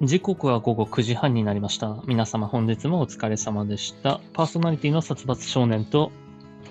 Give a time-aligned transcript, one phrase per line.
[0.00, 1.98] 時刻は午後9時半になりました。
[2.06, 4.20] 皆様本日もお疲れ様でした。
[4.32, 6.10] パーソナリティの殺伐少年と、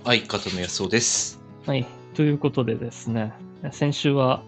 [0.03, 1.39] 相方の安尾です。
[1.67, 3.33] はい、ということでですね、
[3.71, 4.43] 先週は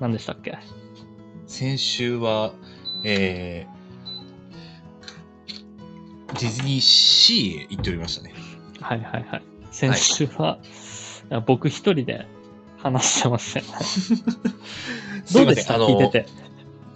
[0.00, 0.58] 何でしたっけ？
[1.46, 2.52] 先週は、
[3.04, 8.34] えー、ディズニーシーへ行っておりましたね。
[8.80, 9.42] はいはいはい。
[9.70, 10.58] 先週は、
[11.30, 12.26] いや僕一人で
[12.76, 13.62] 話して ません、
[15.32, 15.74] どうでした？
[15.78, 16.45] 聞いてて。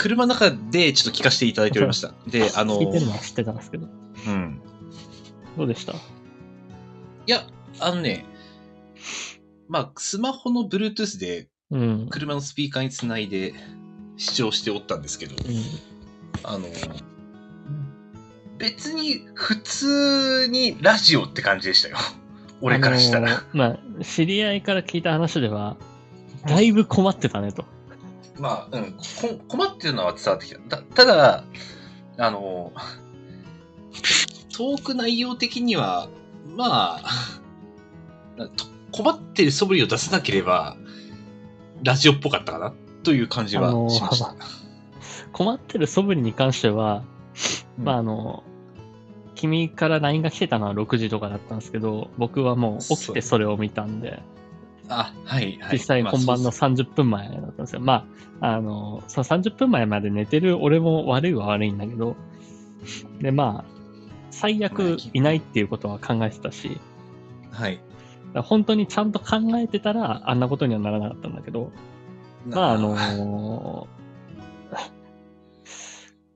[0.01, 2.14] 車の中でちょっと聞かせていただいておりました。
[2.27, 3.86] で、あの、聞いてるのは知ってたんですけど。
[4.26, 4.61] うん。
[5.59, 5.93] どうでした？
[5.93, 5.96] い
[7.26, 7.46] や、
[7.81, 8.25] あのね、
[9.68, 12.07] まあ、スマホの Bluetooth でうん。
[12.09, 13.53] 車のスピーカーにつないで
[14.17, 15.63] 視聴しておったんですけど、うん
[16.43, 16.67] あの、
[18.59, 21.98] 別に普通にラジオって感じでしたよ。
[22.62, 23.29] 俺からしたら。
[23.29, 25.76] あのーまあ、知り合いから聞いた話では、
[26.46, 27.67] だいぶ困ってたねと。
[28.40, 30.76] まあ、うん、こ困ってるのは伝わってきた。
[30.76, 31.44] だただ、
[32.17, 32.72] あの、
[34.56, 36.09] トーク内容的には、
[36.56, 40.77] まあ、と 困ってる素振りを出さなければ、
[41.84, 42.73] ラジオっぽかったかな？
[43.03, 44.34] という感じはあのーしました。
[45.33, 47.05] 困ってる素振りに関しては、
[47.78, 48.43] うんまああの、
[49.34, 54.22] 君から LINE が来てたのは6時とかだったんですけど、僕はもう起きてそれを見たんで、
[54.91, 55.73] あ、はい、はい。
[55.73, 57.81] 実際まあ本番のそう30分前だったんですよ。
[57.81, 58.07] ま
[58.41, 62.17] あ、あの、その30分前まで寝てる俺も悪いは悪いんだけど、
[63.21, 63.81] で、まあ、
[64.31, 66.81] 最悪いないっていうことは考えてたし、
[67.51, 67.81] はい。
[68.33, 71.71] ら本当にちゃんと考えてたらあんなことにはならなかったんだけど、
[72.47, 73.89] まああの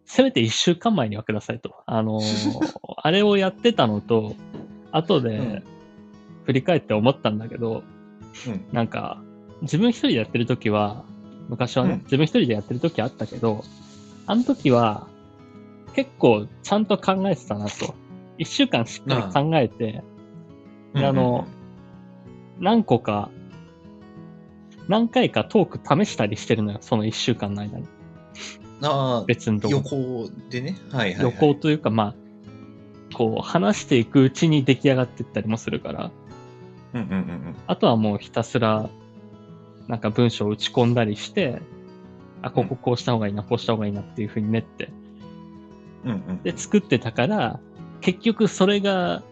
[0.04, 1.74] せめて1週間前にはくださいと。
[1.86, 2.20] あの
[2.98, 4.34] あれをやってたのと、
[4.92, 5.62] 後でうん
[6.44, 7.93] 振り返って思ったんだけど、うん
[8.72, 9.22] なんか、
[9.62, 11.04] 自分一人でやってる時は、
[11.48, 13.64] 昔はね、うん自分一人でやってる時あったけど、
[14.26, 15.06] あの時は、
[15.94, 17.94] 結構ちゃんと考えてたなと。
[18.38, 20.02] 1週間しっかり考えて、
[20.94, 21.46] であの、
[22.58, 23.30] 何個か、
[24.88, 27.86] 何回かトーク試したりしてるのよ、その1週間の間に。
[28.82, 29.74] ああ、別のとこ。
[29.74, 30.76] 横でね。
[30.90, 31.32] はいはい、はい。
[31.32, 32.14] 旅行というか、まあ、
[33.14, 36.10] こう、話していくうちに出来上がっていったりもするから、
[36.94, 38.88] うんうんうんあとはもうひたすら、
[39.88, 41.60] なんか文章を打ち込んだりして、
[42.42, 44.90] あ、こここうした方がいいな、こうした方がいいなっていう風に練って、
[46.04, 46.10] うん。
[46.12, 46.42] うんうん。
[46.42, 47.60] で、作ってたから、
[48.00, 49.22] 結局それが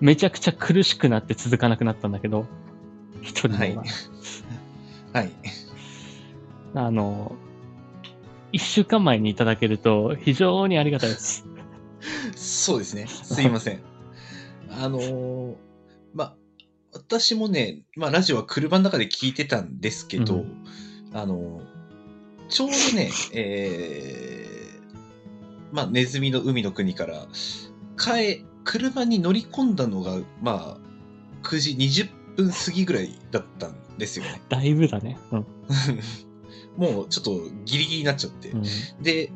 [0.00, 2.46] めちゃくちゃ苦しくなって続かなくなったんだけど、
[3.22, 3.84] 一人のはい場合。
[5.18, 5.30] はい。
[6.74, 7.36] あの、
[8.52, 11.44] 一週間前にいただけると非常にありがたいです。
[12.34, 13.06] そうですね。
[13.06, 13.80] すいません。
[14.70, 15.54] あのー
[16.14, 16.34] まあ、
[16.92, 20.66] 私もね、まあ、ラジオは車の中で聞いてたんですけど、うん
[21.12, 21.80] あのー
[22.50, 27.26] ちょうどね、えーまあ、ネズミの海の国から、
[27.96, 34.42] 帰、車に乗り込んだのが、まあ、9時20分過ぎぐらいだったんですよね。
[34.50, 35.16] だいぶだね。
[35.30, 35.46] うん。
[36.76, 38.50] もうちょっとギリギリになっちゃって。
[38.50, 38.62] うん
[39.00, 39.32] で、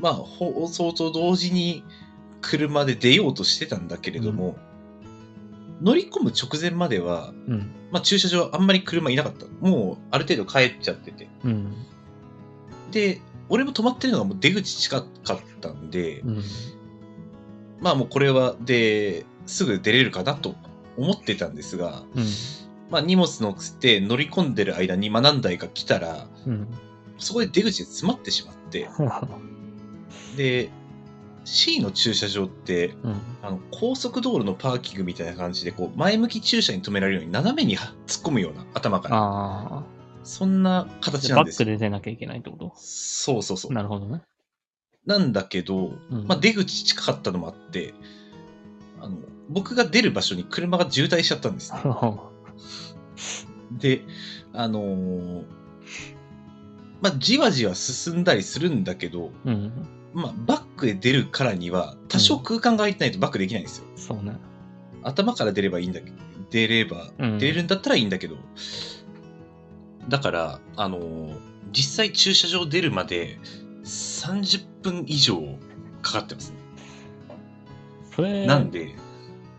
[0.00, 1.82] まあ、放送と同時に
[2.40, 4.56] 車で出ようとしてたんだけれども、
[5.80, 7.70] 乗り込む直前までは、うん。
[7.90, 9.46] まあ、駐車場あんまり車いなかった。
[9.60, 11.28] もうある程度帰っちゃってて。
[11.44, 11.74] うん。
[12.90, 16.42] で、俺も止まってるのがもう出口近かったんで、うん。
[17.80, 20.54] まあもうこれはで、すぐ出れるかなと
[20.96, 22.24] 思ってたんですが、うん。
[22.90, 26.68] まあ荷物乗せて乗り込んでる間に、まあ何台か来たら、うん。
[27.18, 28.88] そこで出口で詰まってしまって、
[30.36, 30.70] で、
[31.50, 33.20] C の駐車場って、うん。
[33.42, 39.84] あの高速道路のパーキングみたいな感じでこう前向き駐車に止められるように斜めには突っ込むような頭からあ
[40.24, 40.86] そんなあ。
[41.00, 42.72] 形なんですよで出なきゃいけないってこと？
[42.76, 44.22] そうそうそうなるほどね。
[45.06, 47.94] なんだけど、うんまあ、出口近かったのもあって
[49.00, 49.16] あの
[49.48, 51.80] 僕が出る場所に車が渋滞しちゃったんですね
[53.80, 54.02] で
[54.52, 55.44] あのー
[57.00, 59.72] まあじわじわ進んだりするんだけど、うん。
[60.14, 64.36] まあ、バックで出るからには多少空間が空いてないとバックできないんですよ、そうね。
[65.02, 66.16] 頭から出ればいいんだけど、
[66.50, 68.36] 出れば、うん出れるんだったらいいんだけど、
[70.08, 71.38] だから、あのー
[71.70, 73.38] 実際駐車場出るまで
[73.84, 75.38] 30分以上
[76.00, 76.56] かかってますね。
[78.16, 78.94] それ、なんで、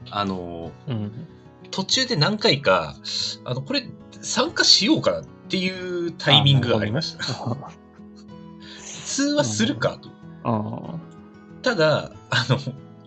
[0.09, 1.27] あのーうん。
[1.69, 2.95] 途中で何回か、
[3.45, 3.87] あの、これ
[4.21, 7.25] 参加しようかなっていうタイミングがありました。
[7.25, 7.71] た。
[9.05, 10.09] 通話するかと。
[10.43, 10.99] ああ。
[11.61, 12.57] ただ、あの、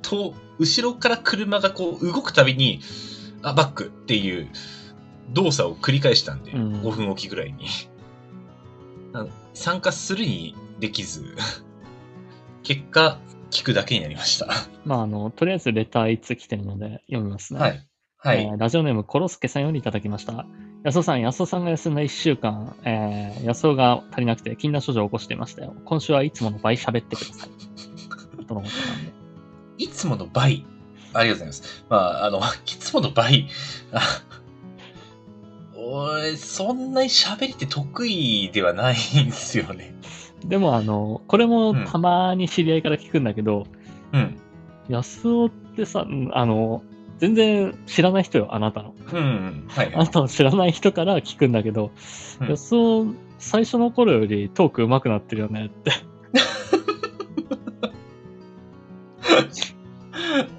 [0.03, 2.81] と、後ろから車がこう動くたびに、
[3.43, 4.49] あ、バックっていう
[5.33, 7.67] 動作を繰り返したんで、うん5分おきぐらいに。
[9.55, 11.37] 参加するにできず、
[12.63, 13.19] 結果、
[13.51, 14.49] 聞くだけになりました。
[14.85, 17.61] まあ、あの、とりあえずレター1つ来てるので読みますね。
[17.61, 17.87] はい。
[18.25, 18.45] はい。
[18.45, 20.47] えーラジオネームコロスケさんよりいただきました。
[20.85, 25.75] 安尾さん、安尾さんが休んだ1週間、えー、安尾が足りなくて禁断症状を起こしていましたよ。
[25.85, 27.51] 今週はいつもの倍喋ってください。
[28.07, 28.71] とのことなんで。
[29.79, 30.65] いつもの倍？
[31.15, 31.85] ありがとうございます。
[31.89, 33.49] まあ、あの、 いつもの倍？
[33.93, 34.01] あ
[35.77, 39.97] 俺、そんなに喋りって得意ではないんですよね。
[40.45, 43.67] でも、あの、これもうんたまに知り合いから聞くんだけど、
[44.13, 44.39] うん。
[44.89, 46.85] 安尾ってさ、うんあの、
[47.23, 48.97] 全然知らない人よ、あなたの。
[49.13, 49.69] うん。
[49.69, 49.95] はい。
[49.95, 51.93] あなたの知らない人から聞くんだけど、
[52.41, 55.93] うん安尾、最初の頃よりトーク上手くなってるよねって。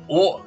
[0.07, 0.43] おあ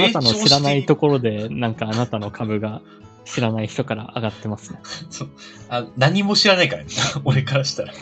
[0.00, 2.82] なたの知らないとところで、なんかあなたの株が
[3.24, 4.80] 知らない人から上がってますね。
[5.68, 6.90] あ何も知らないからね。
[7.24, 7.92] 俺からしたら。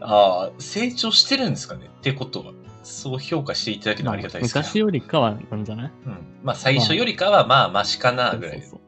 [0.00, 1.90] ああ、成長してるんですかね？
[1.98, 2.52] ってことは。
[2.98, 4.60] そう評価していただけるのはありがたいですね。
[4.60, 5.92] 昔よりかはなんじゃない？
[6.06, 6.40] うん。
[6.42, 8.54] まあ、最初よりかは、まあ、マシかな、ぐらい。
[8.54, 8.80] そうそうそう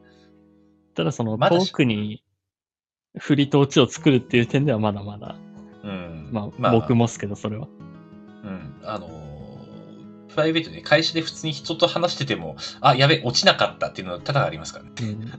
[0.95, 2.21] ただそのまだ遠くに
[3.17, 5.35] 振りと落ちを作るっていう点ではまだまだ、
[5.83, 6.29] うん。
[6.31, 7.67] まあ、僕もっすけど、それは。
[8.43, 8.75] うん。
[8.83, 9.31] あのー
[10.31, 14.91] プライベートで会社で普通に人と話してても、あ、やべ、落ちなかったっていうの多々ありますからね。
[15.01, 15.31] うん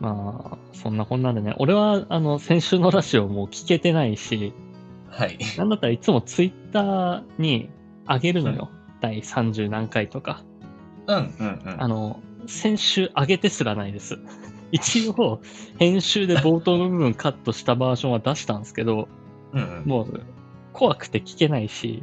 [0.00, 4.54] まあ、そんなこんなんでね、俺は、あの、先週のラジオもう聞けてないし、
[5.12, 5.38] はい。
[5.58, 7.70] なんだったらいつもツイッターに
[8.08, 8.70] 上げるのよ。
[9.00, 10.42] 第30何回とか。
[11.06, 11.82] うん、うん、うん。
[11.82, 14.18] あの、先週上げてすらないです。
[14.72, 15.42] 一応、
[15.78, 19.08] 編集で冒頭の部分カットしたバージョンは出したんですけど、
[19.52, 19.84] うん、うん。
[19.84, 20.22] もう、
[20.72, 22.02] 怖くて聞けないし、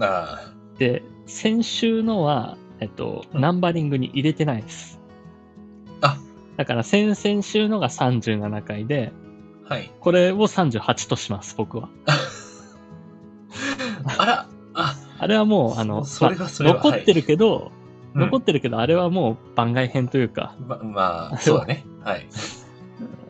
[0.00, 4.98] あで、先週のは、えっと、うんナンバリングに入れてないです。
[6.00, 6.18] あ
[6.56, 9.12] だから、先々週のが37回で、
[9.68, 9.92] あ、はい。
[10.00, 11.88] これを38とします、僕は。
[14.04, 17.80] あら、あ、あれはもう、あの、そそれはまそれは残ってるけど、うん
[18.12, 21.84] 残ってるけど、あれはもう番外編というか、ま、まあ、そうだね。
[22.02, 22.26] はい。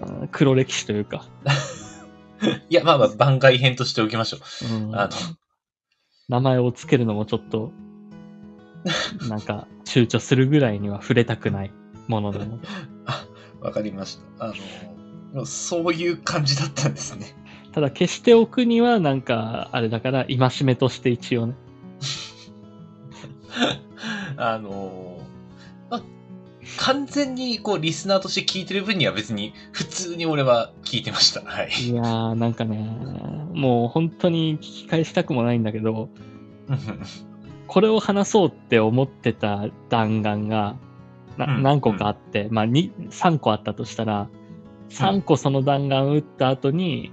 [0.01, 1.27] う ん黒歴史というか、
[2.71, 4.75] いや、まあまあ、番外編としておきましょう。
[4.75, 5.11] うんあの、
[6.29, 7.73] 名前をつけるのもちょっと、
[9.29, 11.73] なんか、躊躇するぐらいには触れたくない
[12.09, 12.69] ものなので。
[13.61, 14.47] わかりました。
[14.47, 14.55] あ
[15.35, 17.35] の、そういう感じだったんですね。
[17.73, 21.55] ただ、消しておくには、なんか、あれだから、戒めとして一応ね。
[24.37, 25.19] あの、
[25.91, 26.03] まあ、
[26.79, 31.43] 完全にこう、リスナーとして聞いてる分には別に、普通に俺は聞いてました。
[31.43, 31.71] はい。
[31.71, 32.79] いやー、なんかね、
[33.55, 36.09] もう本当に聞き返したくもないんだけど、
[37.69, 40.77] これを話そうって思ってた弾丸が、
[41.37, 44.29] 何個かあって、まあに3個あったとしたら、
[44.91, 47.13] 3個その弾丸撃った後に、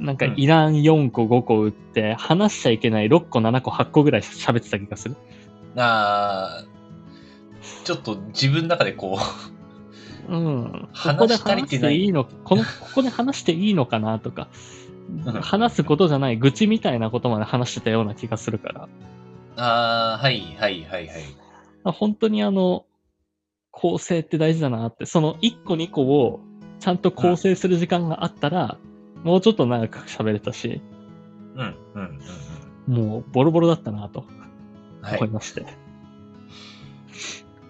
[0.00, 5.16] なんかうんいらん4個5個撃って、話しちゃいけない6個7個8個ぐらい喋ってた気がする。
[5.76, 6.80] あー
[7.84, 9.18] ちょっと自分の中でこ
[10.28, 10.88] う、うん。
[10.92, 14.48] 話し足りててないいいの、この、ここで話していいのかなとか、
[15.24, 18.88] うん話すことじゃない愚痴みたいなことまで話してたような気がするから。
[19.56, 21.24] ああ、はい、はい、はい、はい。
[21.84, 22.86] 本当にあの、
[23.72, 26.40] 構成って大事だなって、その1個2個を
[26.78, 28.78] ちゃんと構成する時間があったら、
[29.22, 30.80] もうちょっと長く喋れたし、
[31.54, 32.20] うん、うん、うん、
[32.88, 33.08] うん。
[33.08, 34.24] もうボロボロだったなと
[35.02, 35.16] はい。
[35.18, 35.66] 思いまして。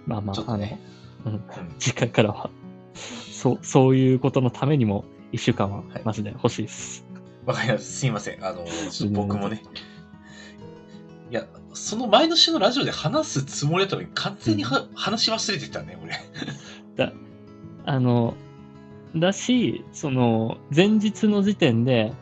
[0.06, 0.78] まあまあ、あの。
[1.26, 1.42] うん、うん
[1.78, 2.50] 次回からは、
[2.94, 7.04] そう、そういうことのためにも、1週間ははいマジで欲しいです。
[7.46, 7.98] わかります。
[7.98, 8.44] すいません。
[8.44, 8.64] あの、
[9.12, 9.62] 僕もね。
[11.30, 17.10] いや、その前の週のラジオで話すつもりだったのに、完全には、話し忘れてたね、俺。
[17.86, 18.34] あの、
[19.16, 22.12] だし、その、前日の時点で、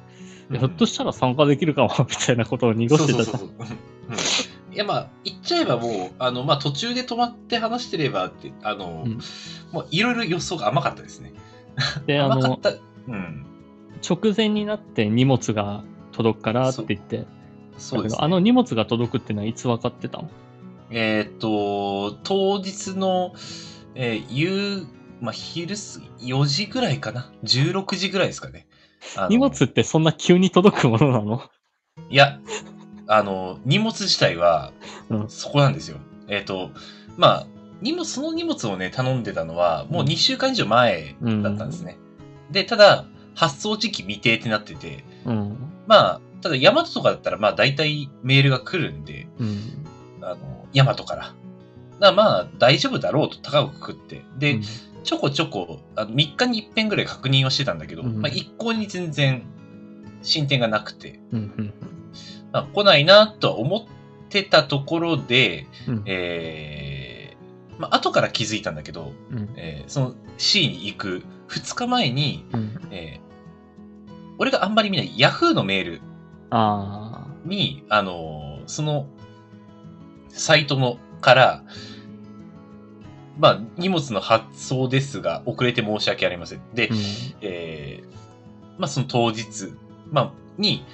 [0.51, 3.77] ひょっとしたら参加できるかも、 みたいなことを濁してたじゃんそうそうそうそう。
[4.11, 9.19] うんいや、まあ、言っちゃえばもう、あの、まあ、途中で止まって話してればって、あの、うん
[9.73, 11.33] もう、いろいろ予想が甘かったですね。
[12.07, 12.71] で、あの甘かっ、た。
[13.09, 13.47] うん。
[14.09, 17.27] 直前になって荷物が届くからって言って、
[17.77, 18.19] そうです、ね。
[18.21, 20.31] あの荷物が届くっていうのはいつ分かってたの？
[20.91, 23.35] えーっと、当日の、
[23.95, 24.87] えー夕、
[25.21, 25.83] まあ、昼過
[26.21, 28.67] ぎ、4時ぐらいかな？16時ぐらいですかね。
[29.31, 31.43] 荷物ってそんな急に届くものなの？
[32.11, 32.39] いや、
[33.07, 34.73] あの、荷物自体は
[35.09, 35.99] うん、そこなんですよ。
[36.29, 36.71] えーっと、
[37.17, 37.47] まあ、
[37.81, 41.97] 荷物、その荷物をね、頼んでたのは、もう2週間以上前だったんですね。
[42.51, 45.57] で、ただ、発送時期未定ってなってて、うん。
[45.87, 49.87] まあ、ただ、ヤマトとかだったら、まあ、大体メールが来るんで、うん。
[50.23, 51.23] あの、ヤマトから。
[51.23, 51.37] だか
[52.01, 54.23] らまあ、大丈夫だろうと高くくって。
[54.39, 54.63] で、うん
[55.05, 59.45] ちょこちょこ、あの3日に一遍ぐらい確認はしてたんだけど、うんまあ、一向に全然
[60.23, 61.75] 進展がなくて、うんうん。
[62.53, 66.03] まあ、来ないなとは思ってたところで、うん。
[66.07, 69.51] えー、まあ、後から気づいたんだけど、うん。
[69.57, 72.79] えーその C に行く2日前に、うん。
[72.91, 73.29] えー
[74.41, 76.01] 俺があんまり見ない Yahoo のメール
[76.51, 79.07] あに、あのーその、
[80.29, 81.65] サイトのから、
[83.39, 86.61] まあ、荷物の発送ですが、遅れて申し訳ありません。
[86.75, 87.01] で、あ、うん
[87.41, 88.09] えー
[88.79, 89.73] まあ、その当日、
[90.11, 90.85] まあ、に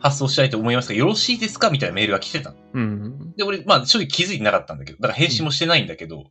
[0.00, 1.70] 発送したいと思いますが、よろしいですか？
[1.70, 2.56] みたいなメールが来てたの。
[2.74, 3.34] うん。
[3.36, 6.26] で、俺、まあ、正直気づいてなかったんだけど、だから返信もしてないんだけど、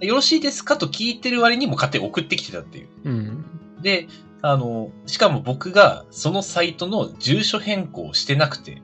[0.00, 0.76] よろしいですか？
[0.76, 2.88] と聞いてる割にも勝手に送ってきてたっていう。
[3.04, 3.44] うん。
[3.82, 4.08] で、
[4.42, 8.82] あの、しかも僕がそのサイトの住所変更をしてなくて。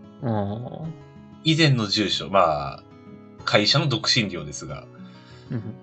[1.45, 2.85] 以前の住所、まあ、
[3.45, 4.92] 会社の独身寮ですが、うん。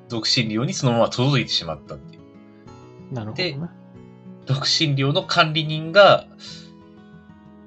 [0.07, 3.13] 独身寮にそのまま届いてしまったっていう。
[3.13, 3.59] なるほどね。
[4.45, 6.27] 独身寮の管理人が、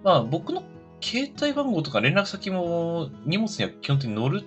[0.02, 0.64] まあ僕の
[1.00, 4.44] 携帯番号とか連絡先も荷物には基本的に載る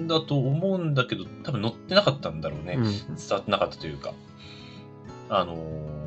[0.00, 2.74] んだと思うんだけど、多分載ってなかったんだろうね。
[2.74, 2.84] うん。
[2.84, 2.94] 伝
[3.30, 4.12] わってなかったというか。
[5.30, 5.98] あのー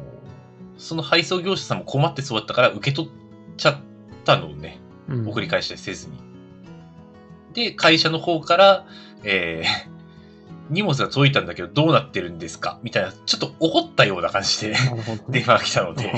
[0.77, 3.11] その配送業者さんも困ってそうだったから受け取っ
[3.55, 3.81] ちゃっ
[4.25, 6.17] たのをね、うん送り返したりせずに。
[7.53, 8.87] で、会社の方から、
[9.23, 9.90] えー
[10.71, 12.79] 荷物が届いたんだけどどうなってるんですか？
[12.81, 14.75] みたいな、ちょっと怒ったような感じで。
[15.29, 16.13] 電話が来たので、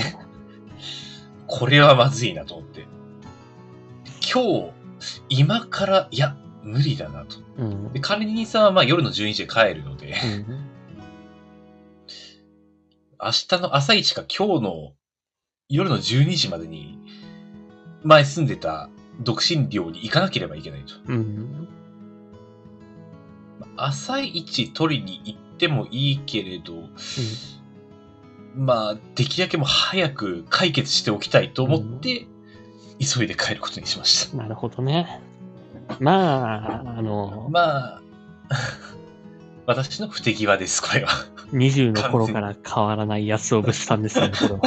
[1.48, 2.86] これはまずいなと思って。
[4.34, 4.72] 今日、
[5.28, 7.38] 今から、いや、無理だなと。
[7.58, 7.92] うん。
[7.92, 10.70] で管理人さんはまあ夜の12時で帰るので、うん。
[13.22, 14.94] 明日の朝一か今日の
[15.68, 17.00] 夜の12時までに、
[18.04, 20.94] 前住んでた独身寮に行かなければいけないと。
[21.08, 21.68] うん。
[23.78, 26.74] 朝一取りに行ってもいいけれど、
[28.56, 32.28] まあ、できるだけもう早く解決しておきたいと思って、
[33.00, 34.38] 急いで帰ることにしました。
[34.38, 35.22] なるほどね。
[36.00, 38.02] まあ、あの、まあ、
[39.66, 41.10] 私の不手際です、これは。
[41.52, 44.62] 20の頃から変わらない安尾物産ですよね、これは。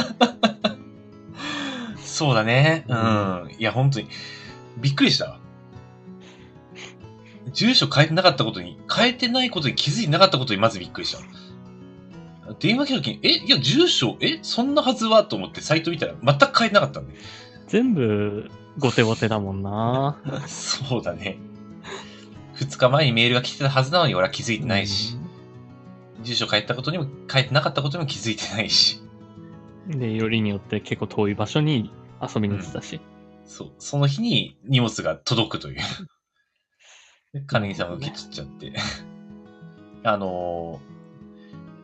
[1.97, 2.85] そうだね。
[2.87, 3.51] うん。
[3.59, 4.07] いや、本当に、
[4.77, 5.39] びっくりしたわ。
[7.53, 11.19] 住所変えてなかったことに、変えてないことに気づいてなかったことにまずびっくりした。
[12.59, 17.13] 電話来た時に、え、いや、住所、え、そんなはずはと思ってサイト見たら全く変えてなかったんで。
[17.67, 20.17] 全部、後手後手だもんな。
[20.47, 21.37] そうだね。
[22.55, 25.17] 2日前にメールが来てたはずなのに俺は気づいてないし、
[26.21, 29.01] 住所変えたことにも、変えてなかったことにも気づいてないし、
[29.89, 29.99] うん。
[29.99, 32.99] で、よりによって結構遠い場所に遊びに行ってたし。
[33.45, 35.81] そう、その日に荷物が届くという。
[37.39, 38.73] で金木さんが受け取っちゃって。
[40.03, 40.97] あのー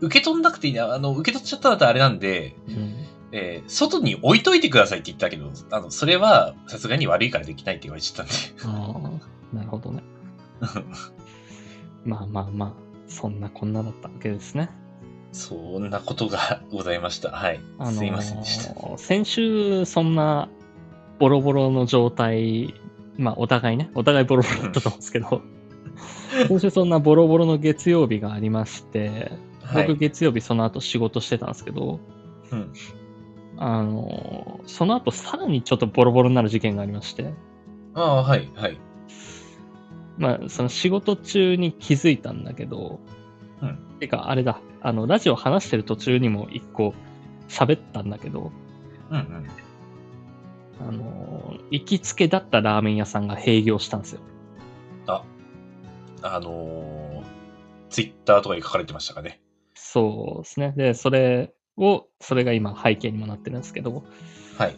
[0.05, 2.93] 受け取んなくていいな、あの、受け取っちゃったらあれなんで、うん。
[3.31, 8.33] えー外に置いといてくださいって言ったけど、あの、それはさすがに悪いからできないって言われちゃったんで。
[8.65, 9.21] あ
[9.53, 10.03] あ、なるほどね。
[12.03, 12.73] まあまあまあ、
[13.07, 14.69] そんなこんなだったわけですね。
[15.31, 17.31] そんなことがございました。
[17.31, 17.59] はい。
[17.79, 18.97] あのーすいませんでした。
[18.97, 20.49] 先週、そんな
[21.17, 22.73] ボロボロの状態、
[23.17, 25.41] まあお互いね、お互いボロボロだったと思うんですけど、
[26.47, 29.95] 先週そんなボロボロの月曜日がありまして、僕はい。
[29.97, 31.99] 月曜日その後仕事してたんですけど、
[32.51, 32.73] うん。
[33.57, 37.33] あのーその後さらにちょっとボロボロになる事件がありまして、
[37.93, 38.79] ああ、はい、はい。
[40.17, 42.99] まあその仕事中に気づいたんだけど、
[43.61, 46.93] うんてかあれだ、あの、ラジオ話してる途中にも一個
[47.47, 48.51] 喋ったんだけど、
[49.11, 49.47] うんうん。
[50.87, 54.21] あのー行きつけだったラーメン屋さんが閉業したんですよ。
[56.25, 57.23] あのー、
[57.89, 59.41] ツイッターとかに書かれてましたかね。
[59.73, 60.73] そうですね。
[60.77, 64.05] で、それを、それが今背景にもなってるんですけど、
[64.57, 64.75] はい。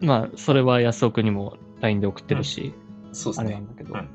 [0.00, 2.74] まあ、それは安尾くんにも LINE で送ってるし、
[3.12, 3.68] そうですねあれなん。
[3.68, 4.08] だけど、うん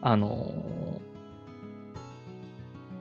[0.00, 1.12] あのー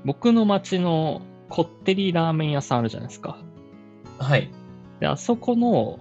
[0.03, 3.37] 僕の町のこってりラーメン屋さんあるじゃないですか。
[4.17, 4.51] はい。
[5.01, 5.99] で、あそこの、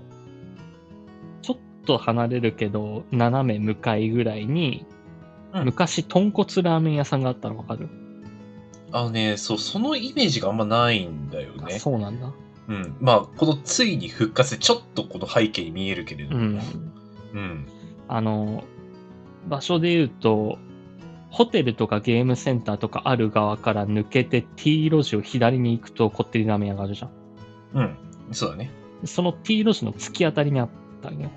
[1.43, 4.87] ちょっと離れるけど、斜め向かいぐらいに、
[5.53, 7.89] うん昔、豚骨ラーメン屋さんがあったのわかる、
[8.93, 11.81] あのね、そう、そのイメージがあんまないんだよあね。
[11.81, 12.33] そうなんだ。
[12.69, 12.97] うん。
[13.01, 16.39] まあ、このついに復活でちょっとこの背景に見えるけれども。
[16.39, 16.61] うん。
[17.33, 17.67] うん。
[18.07, 18.63] あの、
[19.49, 20.59] 場所で言うと、
[21.31, 27.11] ホテルとかゲームセンターとかある側から抜けて T 路地を左に行くとこってりラーメン屋があるじゃん。
[27.75, 27.97] うん。
[28.33, 28.71] そうだね。
[29.05, 30.69] その T 路地の突き当たりにあっ
[31.03, 31.31] たんよ。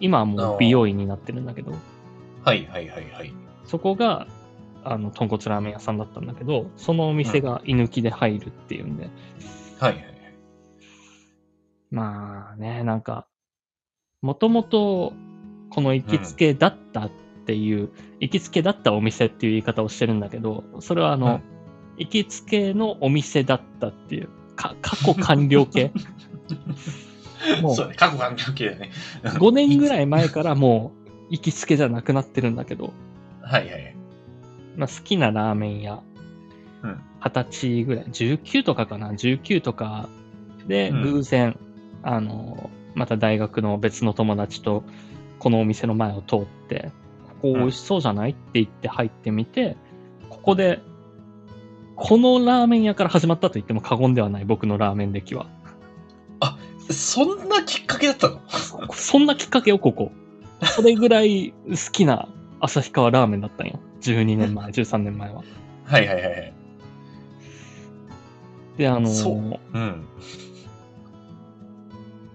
[0.00, 1.72] 今はもう美容院になってるんだけど、
[2.44, 3.32] はいはいはいはい。
[3.64, 4.26] そこが、
[4.84, 9.08] あの、豚骨ラーメン屋さんだったんだけど、そのお店が居抜きで入るっていうんで、
[9.78, 10.14] はいはい。
[11.90, 13.26] まあね、なんか、
[14.20, 15.14] もともと、
[15.70, 17.10] この行きつけだったっ
[17.46, 21.40] ていう、行きつけだったお店っていう言い方をしてるんだけど、それはあの、
[21.96, 25.90] 行きつけのお店だったっていう、か過去完了形？
[27.62, 27.74] もう。
[27.74, 28.90] そうね、過去完了形だね。
[29.22, 32.92] 5年ぐらい前からもう行きつけじゃなくなってるんだけど、
[33.42, 33.96] はいはい。
[34.76, 36.02] まあ、好きなラーメン屋、
[36.82, 37.00] うん。
[37.20, 40.08] 20歳ぐらい、19とかかな、19とか
[40.66, 41.02] でうん。
[41.14, 41.58] 偶然、
[42.02, 44.84] あの、また大学の別の友達と
[45.38, 46.90] このお店の前を通って、
[47.42, 49.76] ここ美味しそうじゃないって言って入ってみて、
[50.30, 50.80] ここで、
[51.96, 55.46] このラーメン屋から始まったと言っても過言ではない僕のラーメン歴は。
[56.90, 58.40] そんなきっかけだったの？
[58.92, 60.12] そんなきっかけよ、ここ。
[60.62, 62.28] それぐらい好きな
[62.60, 63.80] 旭川ラーメンだったんよ。
[64.02, 65.42] 12年前、 13年前は。
[65.84, 66.52] はいはいはいはい。
[68.76, 69.58] で、あのそうー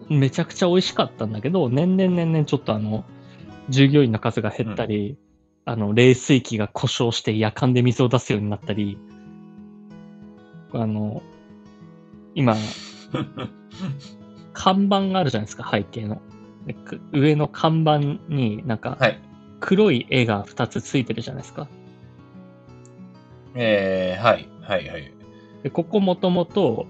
[0.09, 0.19] うん。
[0.19, 3.05] めちゃくちゃ美味しかったんだけど、年々年々ちょっとあの、
[3.69, 5.17] 従業員の数が減ったり、
[5.65, 8.97] あの、冷水器が故障して夜間で水を出すようになったり、
[10.73, 11.21] あの、
[12.33, 12.55] 今、
[14.59, 16.21] 看板があるじゃないですか、背景の。
[17.13, 19.19] 上の看板になんかはい。
[19.61, 21.69] 黒い絵が2つついてるじゃないですか。
[23.55, 25.13] えー、はいはいはい。
[25.63, 26.87] で、ここもともと、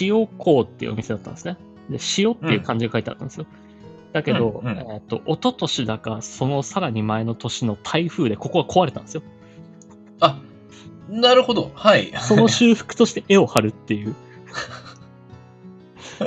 [0.00, 1.56] 塩港っていうお店だったんですね。
[1.88, 3.46] で、塩っていう漢字が書いてあったんですよ。
[4.12, 9.22] だけど、うんうんえっ、と、一昨年だか、そのさらに前の年の台風でここが壊れたんですよ。
[10.18, 10.40] あ、
[11.08, 11.70] なるほど。
[11.74, 12.12] はい。
[12.20, 14.16] その修復として絵を貼るっていう。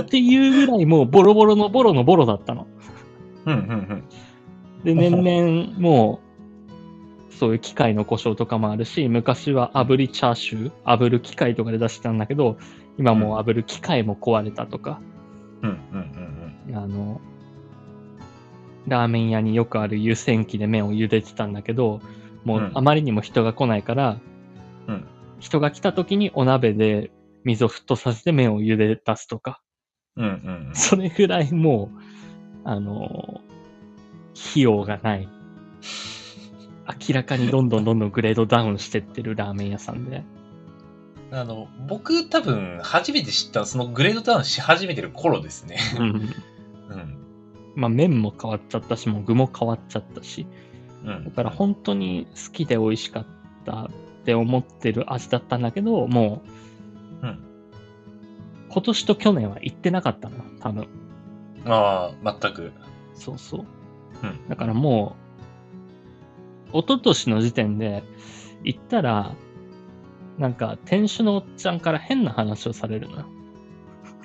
[0.02, 2.68] っていうぐらいもうボロボロのボロのボロだったの。
[3.46, 4.04] うんうんうん。
[4.84, 6.20] で、年々も
[7.30, 12.58] う、そういう機械の故障とかもあるし、昔は炙りチャーシュー、炙る機械とかで出してたんだけど、
[12.98, 15.02] 今もう炙る機械も壊れたとか、
[15.62, 16.77] うんうんうん。
[16.77, 17.20] あの、
[18.88, 22.00] ラーメン屋によくある湯煎機で麺を茹でてたんだけど、
[22.44, 22.72] もううん。
[22.74, 24.20] あまりにも人が来ないから、
[24.88, 25.05] うん。
[25.40, 27.12] 人が来た時にお鍋で
[27.44, 29.62] 水を沸騰させて麺を茹で出すとか、
[30.18, 30.25] うん。
[30.25, 30.30] う
[30.72, 30.72] ん。
[30.74, 32.00] それぐらいもう、
[32.64, 33.42] あの、
[34.36, 35.30] 費用がない。
[37.10, 40.24] 明らかにどんどんどんどんグレードダウンしてってるラーメン屋さんで。
[41.32, 45.78] あの、僕多分初めて知ったのそのグレードダウンし始めてる頃ですね。
[46.00, 46.06] うん。
[46.06, 47.18] うん。
[47.75, 50.48] まあ麺も変わっちゃったし、もう具も変わっちゃったし。
[51.04, 51.25] うん。
[51.25, 53.25] だから本当に好きで美味しかっ
[53.66, 53.90] たっ
[54.24, 56.66] て思ってる味だったんだけど、もう、うん
[58.75, 60.90] 今年と去年は行ってなかったの、多分。
[61.64, 62.74] ああ、全く。
[63.14, 63.66] そうそう。
[64.22, 65.16] うんだからも
[66.74, 68.03] う、一昨年の時点で
[68.66, 69.33] 行ったら、
[70.38, 73.25] なんか店主のおっちゃんから変な話をされるのよ。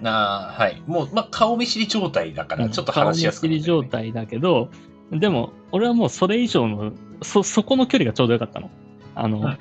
[0.03, 0.83] ああ、はい。
[0.85, 4.69] もう、まあ、顔見知り状態だから、うんちょっと話しやすくなる顔見知り状態だけど、
[5.13, 8.69] でも、俺はもうそれ以上の、そ、そこの距離がちょうどよかったの。
[9.15, 9.57] あの、うんうん。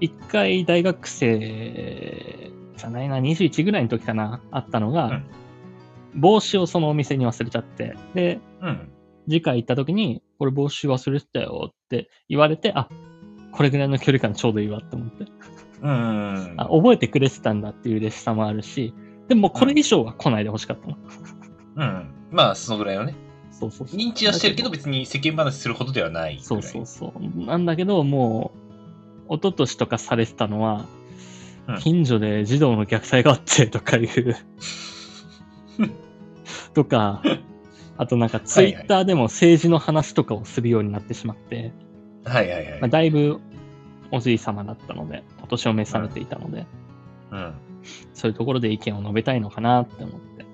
[0.00, 2.49] 一回大学生
[2.80, 5.26] じゃないな、21ぐらいの時かな、あったのが、うん
[6.14, 8.92] 帽子をそのお店に忘れちゃって、で、うん。
[9.28, 12.88] 次回行った時に、これ帽子忘れてたよって言われて、あ、
[13.52, 15.26] これぐらいの距離感ちょうどいいわって思って。
[15.82, 16.54] うん。
[16.56, 18.94] あ、覚えてくれてたんだっていう嬉しさもあるし、
[19.28, 20.96] でもこれ以上は来ないでほしかったの。
[21.76, 22.14] うん。
[22.30, 23.14] まあ、そのぐらいのね。
[23.52, 23.98] そうそうそう。
[23.98, 26.38] 認知はしてるけど、別に世間話するほどではない。
[26.40, 27.46] そうそうそう。
[27.46, 28.52] なんだけど、も
[29.28, 30.86] う、一昨年とかされてたのは、
[31.74, 34.36] うん近所で児童の虐待があってとかいう、
[36.74, 37.22] とか、
[37.96, 41.72] あとなんかツイッターでも政治の話とかをするようになってしまって、
[42.24, 42.80] はいはいはい。
[42.80, 43.40] まあ、だいぶ
[44.10, 46.66] おじい様だったので、お年を召されていたので、
[47.30, 47.54] うん。
[48.14, 50.44] そういうところで意見を述べたいのかなって思って。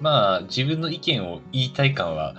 [0.00, 2.34] まあ、自分の意見を言いたい感は、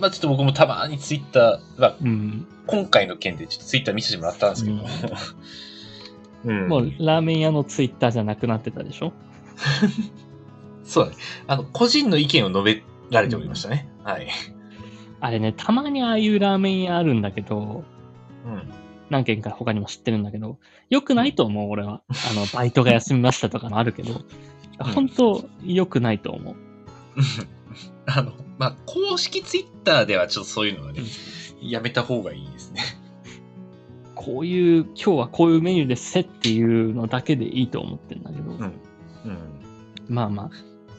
[0.00, 2.46] まあちょっと僕もたまにツイッター、まあうん。
[2.66, 4.82] 今回の件でちょっとツイッター見せてもらったんですけど、うん
[6.68, 9.12] もうラーメン屋のツイッターじゃなくなってたでしょ？
[10.84, 11.16] そうだね。
[11.46, 13.88] あの、個人の意見を述べられておりましたね。
[14.02, 14.28] はい。
[15.20, 17.84] あれね、たまにああいうラーメン屋あるんだけど、
[18.44, 18.62] うん。
[19.10, 20.58] 何軒か他にも知ってるんだけど、
[20.90, 22.02] 良くないと思う、俺は。
[22.08, 24.20] あの、 バイトが休みましたとかのあるけど、
[24.78, 26.56] 本当良くないと思う。
[28.06, 31.00] あの、まあ、公式ツイッターではちょっとそういうのはね、
[31.62, 32.82] やめた方がいいですね。
[34.24, 38.60] こういう、今日はこういうメニューですっていうのだけでいいと思ってるんだけど、うん。
[38.60, 38.72] うん。
[40.08, 40.50] まあまあ、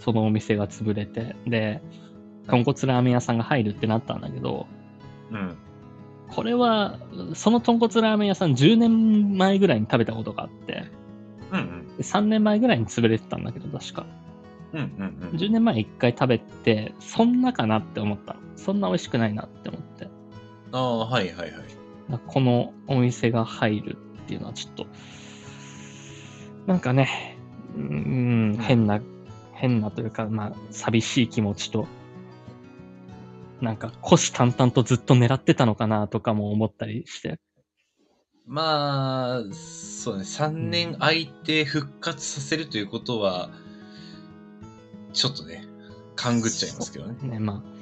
[0.01, 1.81] そのお店が潰れて、で、
[2.47, 4.67] 豚骨ラーメン屋さんが入るってなったんだけど、
[5.31, 5.57] うん。
[6.27, 6.99] これは、
[7.33, 10.83] その豚骨ラーメン屋さん10年前ぐらいに食べたことがあって、
[11.51, 11.97] うんうん。
[11.97, 14.05] で3年前ぐらいに潰れてたんだけど、確か。
[14.73, 15.37] うんうんうん。
[15.37, 18.39] 10年前1回食べて、そんなかなって思ったの。
[18.55, 20.07] そんな美味しくないなって思って。
[20.71, 21.51] ああ、はいはいはい。
[22.27, 24.87] このお店が入るっていうのはちょっと、
[26.67, 27.37] なんかね、
[27.75, 29.01] うーん、変な、
[29.53, 31.87] 変なというか、まあ、寂しい気持ちと、
[33.61, 37.39] なんか、虎視眈々とずっと狙ってたのかなとかも思ったりして。
[38.45, 43.49] まあ、そうね、3年空いて復活させるということは、
[45.13, 45.65] ちょっとね、
[46.15, 47.27] 勘ぐっちゃいますけどね。
[47.27, 47.74] ね、まあ、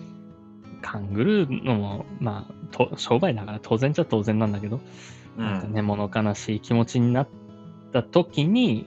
[0.83, 4.81] 勘ぐるのも、まあ、と商売だから当然じゃ当然なんだけど、
[5.37, 5.45] うん。
[5.45, 7.27] なんかね、物悲しい気持ちになっ
[7.91, 8.85] た時に、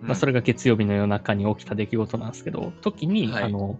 [0.00, 3.44] まあ、それ、れが月曜日の夜中に起きた出来事なんですけど、時に、はい。
[3.44, 3.78] あの、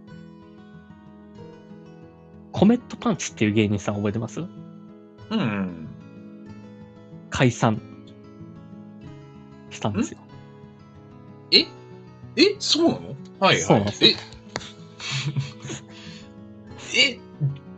[2.53, 4.41] コメットパンチっていう芸人さん覚えてます？
[4.41, 4.49] うん
[5.31, 5.89] うん。
[7.31, 7.81] 解散
[9.71, 10.19] したんですよ。
[11.51, 11.67] え？
[12.37, 12.57] え？
[12.59, 13.09] そうなの？
[13.41, 13.59] はいはい。
[13.61, 14.05] そうなんです。
[14.05, 14.15] え？
[17.19, 17.19] え？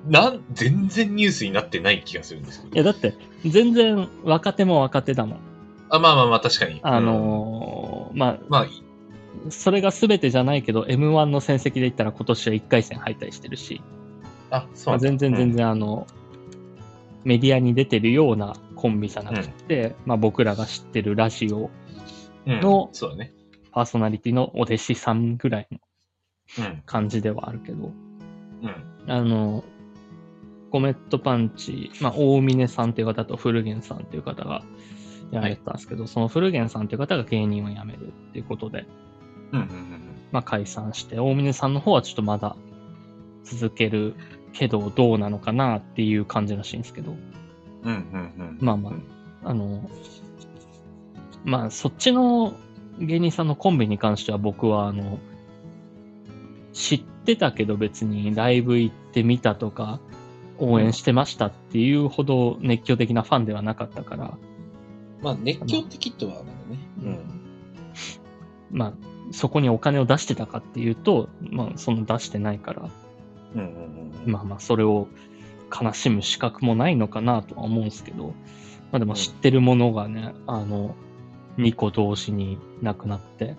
[0.09, 2.75] なん、全然ニュースになってない気がするんですけど。
[2.75, 3.15] いや、だって、
[3.45, 5.39] 全然若手も若手だもん。
[5.91, 6.81] あ、まあまあまあ、確かに。
[6.83, 8.67] あうんのーまあ、まあ、
[9.51, 13.81] それが全てじゃないけど、M1 の戦績で言ったら今年は1回戦敗退してるし、
[14.51, 16.07] あ、そうまあ、全然全然あの、
[17.25, 21.71] メディアに出てるようなコンビじゃなくて、まあ僕らが知ってるラジオ
[22.47, 23.33] うんのそうだね。
[23.73, 25.79] パーソナリティのお弟子さんぐらいの
[26.59, 26.83] うん。
[26.87, 27.93] 感じではあるけど、
[28.63, 29.11] うん。
[29.13, 29.65] あの、
[30.77, 34.63] コメットパンチ、まあ大峰さんという方と古源さんという方が
[35.31, 38.85] やられてたんですけど、その古源さんという方が芸人を辞めるっていうことで、
[39.53, 39.61] うん。
[39.61, 39.69] うん。
[40.33, 42.57] まあ解散して、大峰さんの方はちょっとまだ
[43.43, 44.17] 続ける
[44.53, 47.19] けどどうなのかなっていう感じらしいんですけど、うん。
[47.89, 48.01] うん。
[48.39, 48.59] うん。
[48.61, 49.89] まあまあ、あの、
[51.43, 52.53] まあ、そっちの
[52.99, 55.21] 芸人さんのコンビに関しては僕は、あの、
[56.75, 60.01] 知ってたけど別にライブ行ってみたとか、
[60.59, 64.39] 応援してましたっていうほど熱狂的なファンではなかったから、
[65.23, 66.79] まあ、熱狂的とはなんだね。
[67.03, 67.19] うん。
[68.71, 68.93] まあ、
[69.33, 72.91] そこにお金を出してたかっていうと、まあ、その出してないから、
[73.55, 73.61] うん。
[73.61, 74.13] うん。
[74.25, 74.33] うん。
[74.33, 75.09] まあまあ、それを
[75.71, 78.29] 悲しむ資格もないのかなとは思うんですけど、
[78.93, 80.95] まあでも知ってるものがね、あの、
[81.59, 83.57] 2個同時になくなって、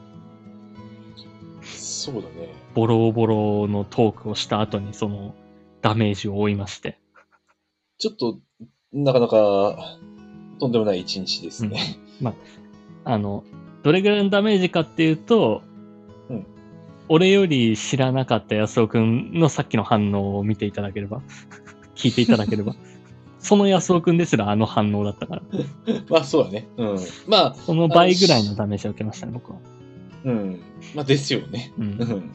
[1.64, 2.54] そうだね。
[2.74, 5.36] ボロボロのトークをした後にその
[5.82, 7.00] ダメージを負いまして。
[7.98, 8.40] ちょっと、
[8.94, 9.98] なかなか、
[10.60, 11.98] とんでもない一日ですね。
[13.04, 13.44] あの、
[13.84, 15.62] どれぐらいのダメージかっていうと、
[16.30, 16.48] うん
[17.10, 21.22] 俺より知らなかった安尾くんのさっきの反応を見ていただければ、
[21.96, 22.76] 聞いていただければ、
[23.40, 25.42] その安尾くんですらあの反応だったから、
[26.10, 26.68] まあ、そうだね。
[26.76, 26.98] うん。
[27.28, 29.60] まあ、その倍ぐらいのダメージを受けましたね、僕は。
[30.26, 30.60] うん。
[30.96, 31.72] まあ、ですよね。
[31.78, 31.82] う。
[31.82, 32.32] うんん。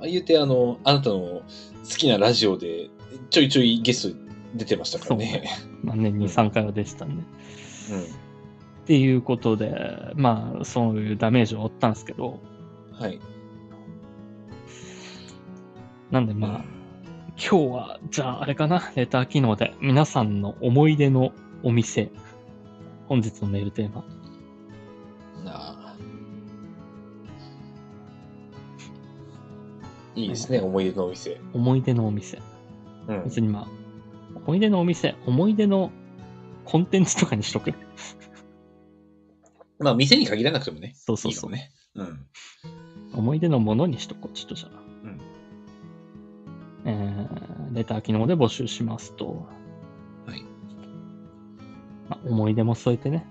[0.00, 1.42] あ言うて、あの、あなたの
[1.88, 2.90] 好きなラジオで、
[3.30, 4.18] ちょいちょいゲスト
[4.54, 5.44] 出てましたからね。
[5.82, 7.22] まあね、2、3回は出てたんで。
[7.92, 8.02] うん。
[8.02, 8.06] っ
[8.86, 9.74] ていうことで、
[10.14, 12.40] まあ、そういうダメージを負ったんですけど、
[12.92, 13.18] はい。
[16.10, 16.64] なんでまあ、
[17.36, 22.10] 今日は、じゃああれかな、レター機能で皆さんの思い出のお店、
[23.06, 24.04] 本日のメールテーマ。
[30.18, 31.40] いいですね、思い出のお店。
[31.54, 32.40] 思い出のお店。
[33.06, 33.24] うん。
[33.24, 33.68] 別にまあ、
[34.44, 35.92] 思い出のお店、思い出の
[36.64, 37.72] コンテンツとかにしとく？
[39.78, 40.92] まあ、店に限らなくてもね。
[40.96, 41.50] そうそうそう。
[41.52, 41.70] いいね。
[41.94, 42.26] うん。
[43.14, 44.34] 思い出のものにしとこう。
[44.36, 44.82] ちょっとじゃあ。
[45.04, 45.20] うん
[46.84, 49.46] えー、レター機能で募集しますと、
[50.26, 50.42] はい。
[52.08, 53.26] まあ、思い出も添えてね、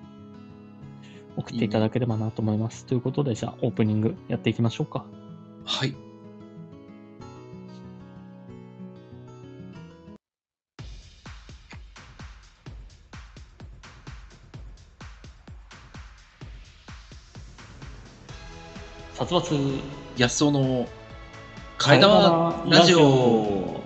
[1.36, 2.86] 送っていただければなと思います。
[2.86, 5.06] ということで、じゃあオープニングやっていきましょうか。
[5.66, 5.96] はい。
[19.28, 19.82] 殺伐
[20.16, 20.88] 安尾の
[21.78, 23.82] 替え玉ラジオ。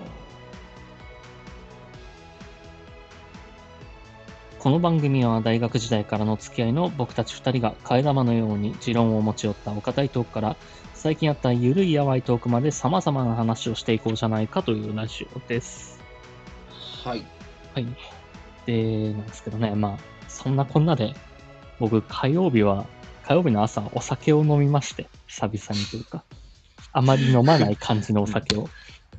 [4.60, 10.56] この番組は大学時代からの付き合いの僕たち二人が替え玉のように持論を持ち寄ったお堅いトークから
[10.94, 15.98] 最近あったゆるいやわいトークまで様々な話をしていこうじゃないかというラジオです。
[17.02, 17.26] はい。
[17.74, 17.86] はい。
[18.66, 21.14] で、なんですけどね、まあ、そんなこんなで、
[21.80, 22.86] 僕火曜日は、
[23.26, 26.24] 火曜日の朝お酒を飲みまして、久々にというか、
[26.92, 28.68] あまり飲まない感じのお酒を。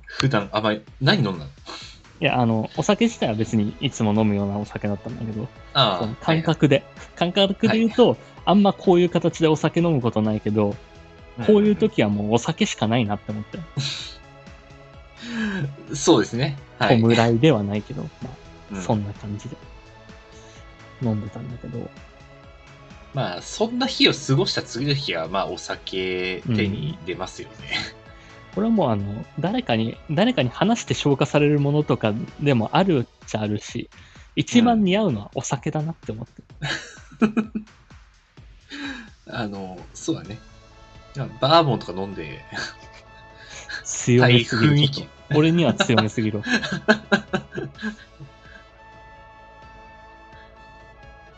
[0.05, 1.51] 普段あまり、何飲んだの？
[2.19, 6.83] いや、あの、お酒自体は別にいつも飲むようなお酒だったんだけど、あその感覚で、
[7.15, 10.75] 感覚で言うと、あんまこういう形でお酒飲むことないけど、
[11.47, 13.57] こういう時はもうお酒しかないなって思って。
[13.57, 13.61] う
[15.93, 16.57] んそうですね。
[16.77, 17.01] はい。
[17.01, 18.81] 弔いではないけど、まあ、うん。
[18.81, 19.57] そんな感じで
[21.01, 21.89] 飲んでたんだけど、
[23.13, 27.55] まあ、そんな日を過ごした次の日は、まあ、お酒手に出ますよね。
[28.55, 33.89] これはもうあの、誰かに、誰かに話して消化されるものとかでもあるっちゃあるし、
[34.35, 36.43] 一番似合うのはお酒だなって思って。
[39.27, 40.39] あの、そうだね。
[41.39, 42.41] バーボンとか飲んで、
[43.83, 45.07] 強めすぎる。
[45.35, 46.41] 俺には強めすぎる。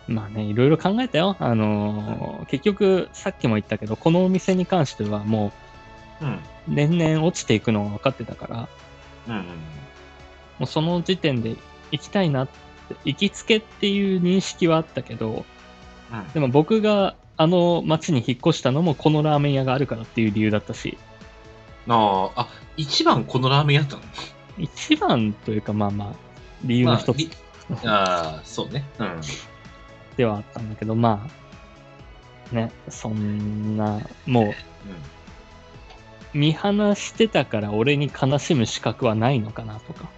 [0.08, 1.36] まあね、いろいろ考えたよ。
[1.40, 5.52] あのー結局、さっきも言ったけど、このお店に関してはも
[6.22, 6.34] うん。
[6.34, 8.70] う、年々落ちていくのが分かってたから、
[9.28, 9.42] うんうん。
[9.42, 9.48] も
[10.62, 11.56] うその時点で
[11.92, 12.54] 行きたいなって、
[13.04, 15.46] 行きつけっていう認識はあったけど、
[16.12, 20.98] うんでも僕があの町に引っ越したのもこのラーメン屋があるからっていう理由だったし、
[21.88, 24.02] ああ、あ、一番このラーメン屋だったの？
[24.58, 26.14] 一番というかまあまあ、
[26.64, 27.32] 理由の一つり
[27.84, 28.86] ああ、そうね。
[29.00, 29.22] うん。
[30.18, 31.28] ではあったんだけど、ま
[32.52, 34.54] あ、ね、そんな、も
[36.34, 40.10] う見放してたから俺に悲しむ資格はないのかなとか。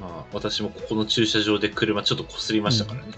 [0.00, 3.12] まあ、私もここの駐車場で車ちょっと擦りましたからね。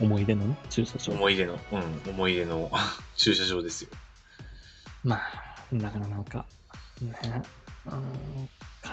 [0.00, 1.12] 思い出のね、駐車場。
[1.12, 2.70] 思い出の、うん、思い出の
[3.16, 3.90] 駐車場ですよ。
[5.04, 5.20] まあ、
[5.72, 6.46] だからなんか、
[7.00, 7.42] ね、
[7.86, 8.48] うん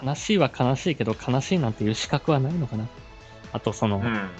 [0.06, 2.86] 悲しいは悲しいけど、悲しいなんていう資格はないのかな。
[3.52, 4.30] あと、その、うん。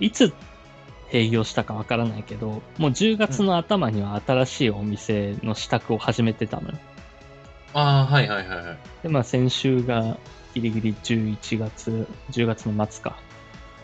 [0.00, 0.32] いつ
[1.12, 6.78] 営業したかわからないけど、もう10月の頭には新しいお店の支度を始めてたのよ。
[7.72, 8.78] ああ、はいはいはいはい。
[9.02, 10.18] で、まあ先週が
[10.54, 13.18] ギリギリ11月、10月の末か、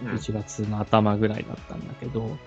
[0.01, 0.07] うん。
[0.09, 0.13] うん。
[0.15, 0.19] うん。
[0.19, 2.39] 1月の頭ぐらいだったんだけど、っうん。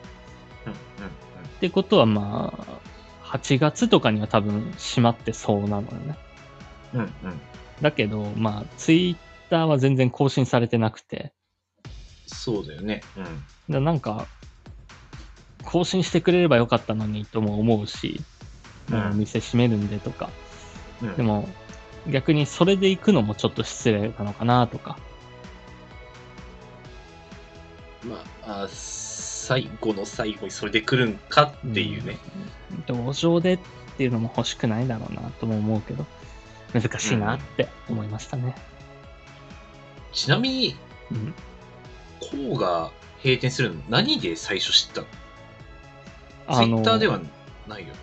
[1.59, 6.17] てことはまあ、8月とかには多分閉まってそうなのよね。
[6.93, 7.01] うん。
[7.01, 7.11] うん。
[7.81, 9.15] だけど、まあ、ツイッ
[9.49, 11.33] ターは全然更新されてなくて、
[12.33, 13.01] そうだよね。
[13.17, 13.73] うん。
[13.73, 14.27] だなんか、
[15.63, 18.21] 更新してくれればよかったのにとも思うし、
[18.89, 20.29] もうお店閉めるんでとか、
[21.01, 21.47] うん、でも、
[22.07, 24.97] 逆にそれで行くのもちょっと失礼なのかなとか。
[28.03, 32.17] まあ、あ最後の最後にそれで来るんかっていうね。
[32.89, 33.05] うん。
[33.05, 33.59] 同情でっ
[33.97, 36.05] ていうのも欲しくないだろうなとも思うけど、
[36.73, 38.55] 難しいなって思いましたね。
[40.11, 40.75] ちなみに、
[41.11, 41.33] うん。
[42.31, 42.91] こうが
[43.23, 43.81] 閉店するの？
[43.89, 45.07] 何で最初知ったの？
[46.57, 47.19] ツイッターでは
[47.67, 47.93] ないよ。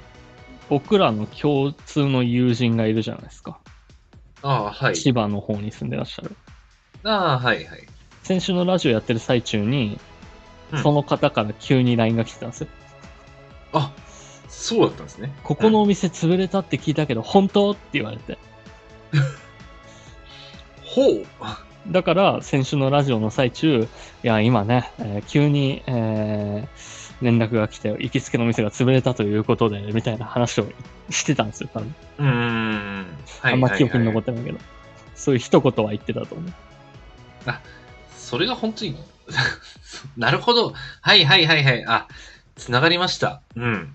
[0.69, 3.59] 僕らの共通の友人がいるじゃないですか。
[4.43, 4.97] ああ、はい。
[4.97, 6.37] 千葉の方に住んでらっしゃる。
[7.05, 7.87] ああ、はいはい。
[8.23, 9.99] 先週のラジオやってる最中に、
[10.73, 12.69] うんその方から急に LINE が来てたんですよ。
[13.73, 13.93] あ、
[14.49, 15.35] そうだったんですね。
[15.43, 17.73] ここのお店潰れたって聞いたけど、本当？
[17.73, 18.39] って言われて。
[20.85, 21.27] ほう。
[21.89, 23.89] だから、先週のラジオの最中、
[24.23, 30.67] いや、今ね、えー急に、えー連絡が来て、行きつけの店が潰れたということで、みたいな話を
[31.11, 31.95] してたんですよ、多分。
[32.19, 33.19] うーん。
[33.41, 34.59] はいあんま記憶に残っってないけど。
[35.15, 36.53] そういう一言は言ってたと思う。
[38.17, 38.97] それが本当に、
[40.17, 40.73] なるほど。
[41.03, 41.85] はいはいはいはい。
[41.87, 42.07] あ、
[42.57, 43.43] つながりました。
[43.57, 43.93] うん。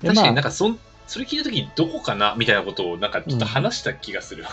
[0.00, 2.34] で確かになんまあ、かそん、それ聞いたときどこかな？
[2.36, 4.44] みたいなことをなんかちょっと話した気がする。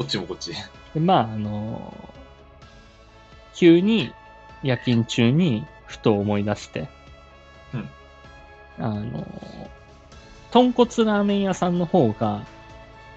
[0.00, 0.56] こっちもこっちで。
[0.94, 2.20] でまあ、あのー
[3.54, 4.14] 急に
[4.62, 6.88] 夜勤中にふと思い出して、
[7.74, 7.88] うん
[8.78, 9.26] あのー
[10.52, 12.46] 豚骨ラーメン屋さんの方が、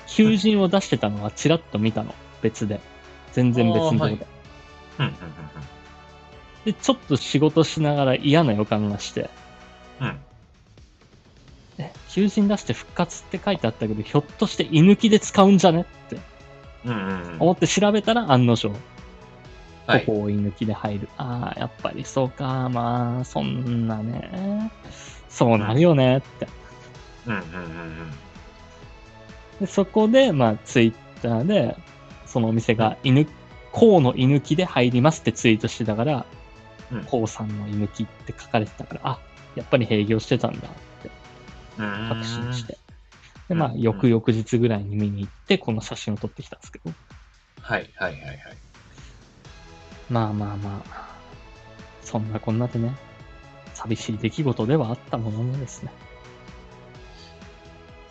[0.08, 2.14] 求人を出してたのはチラッと見たの。
[2.42, 2.82] 別で。
[3.32, 3.98] 全然別のとこで。
[3.98, 4.18] あーはい
[5.00, 5.14] うんうん
[6.66, 9.30] で、ちょっと仕事しながら嫌な予感がして、
[10.02, 10.20] うんうん。
[11.78, 16.33] え、求人出して復活って書いてあったけど、ひょっとして居抜きで使うんじゃねってうんうんうん。
[17.40, 18.72] 思って調べたら案の定、
[19.88, 20.06] はい。
[20.06, 21.10] ここを居抜きで入る。
[21.18, 22.70] ああ、やっぱりそうか。
[22.70, 24.72] まあ、そんなね。
[25.30, 26.48] そうなるよねって。
[27.28, 28.24] うんうんうん
[29.60, 31.78] でそこで、まあ、ツイッターで、
[32.26, 33.28] そのお店が犬、
[33.72, 36.26] こうの居抜きで入りますってツイートしてたから、
[36.92, 39.20] うんこうさんの居抜きって書かれてたから、あ、
[39.56, 40.72] やっぱり営業してたんだっ
[41.04, 41.10] て
[41.78, 42.78] 確信して。
[43.50, 46.92] で、まあ、うん翌々日ぐらいに見に行って、この写真を撮ってきたんですけど。
[47.62, 48.38] はいはいはいはい。
[50.10, 51.16] まあまあまあ、
[52.02, 52.94] そんなこんなでね、
[53.74, 55.92] 寂しい出来事ではあったもののですね。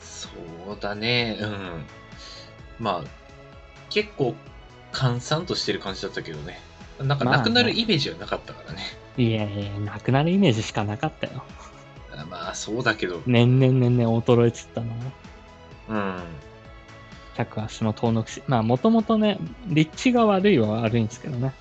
[0.01, 0.29] そ
[0.73, 1.39] うだね。
[1.41, 1.85] うん。
[2.79, 3.09] まあ、
[3.91, 4.35] 結構、
[4.91, 6.61] 閑散としてる感じだったけどね。
[6.99, 8.83] なんか、まあなくなるイメージはなかったからね。
[9.17, 11.45] いやいや、なくなるイメージしかなかったよ。
[12.17, 14.95] あまあ、そうだけど、年々年々衰えつったな。
[15.93, 16.23] うん。
[17.35, 18.43] 客足の遠のくし。
[18.47, 21.53] まあ、もともとね、立地が悪いは悪いんですけどね。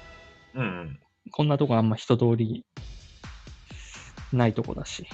[0.55, 0.99] うん。
[1.31, 2.65] こんなとこあんま人通り
[4.33, 5.07] ないとこだし。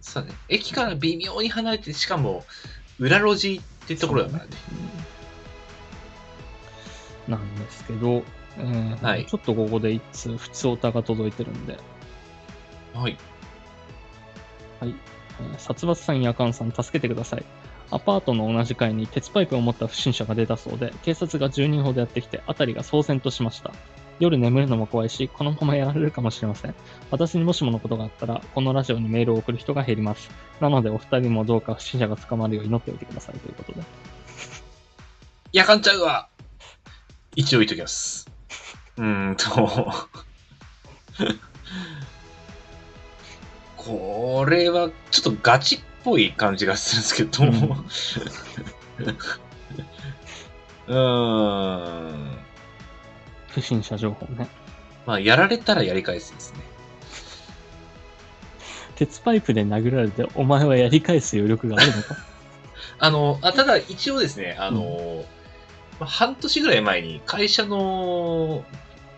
[0.00, 0.36] そうだね。
[0.48, 2.44] 駅から微妙に離れて、しかも、
[2.98, 4.50] 裏路地ってところだからね。
[4.72, 5.06] うん
[7.28, 8.22] なんですけど、
[8.58, 11.78] えーはいちょっとここで一通、普通オタが届いてるんで、
[12.94, 13.18] はい。
[14.80, 14.94] はい。
[15.40, 17.44] えー殺伐さん、夜間さん、助けてください。
[17.90, 23.72] アパートの同じ階に鉄パイプを持った不審者が出たそうで、警察が10人ほどやってきて、辺りが騒然としました。
[24.18, 26.74] 夜眠るのも怖いし、このままやられるかもしれません。
[27.10, 30.30] 私にもしものことがあったら、このラジオにメールを送る人が減ります。
[30.60, 33.82] なので、お二人もどうか不審者が捕まるよう祈っておいてくださいということで。
[35.52, 36.28] やかんちゃうわ
[37.34, 38.28] 一応言っときます。
[38.96, 39.92] うーんと。
[43.76, 47.44] これはちょっとガチっぽい感じがするんですけど。
[50.86, 52.38] うーん。
[53.48, 54.48] 不審者情報ね。
[55.04, 56.60] まあ、やられたらやり返すですね。
[58.94, 62.16] 鉄パイプで殴られて、お前はやり返す余力があるのか？
[63.00, 65.24] あの、あただ一応ですね、あの、
[65.98, 68.64] まあ半年ぐらい前に会社の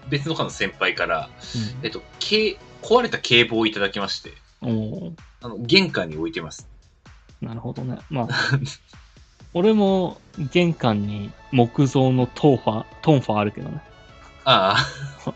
[0.09, 1.29] 別の課の先輩から、
[1.83, 4.33] えっと、け壊れた警棒をいただきまして、
[5.43, 6.67] あの、玄関に置いてます。
[7.41, 7.99] なるほどね。
[8.11, 8.29] まあ、
[9.55, 13.83] 俺も玄関に木造のトンファ、トンファあるけどね。
[14.45, 14.77] あ
[15.27, 15.35] あ。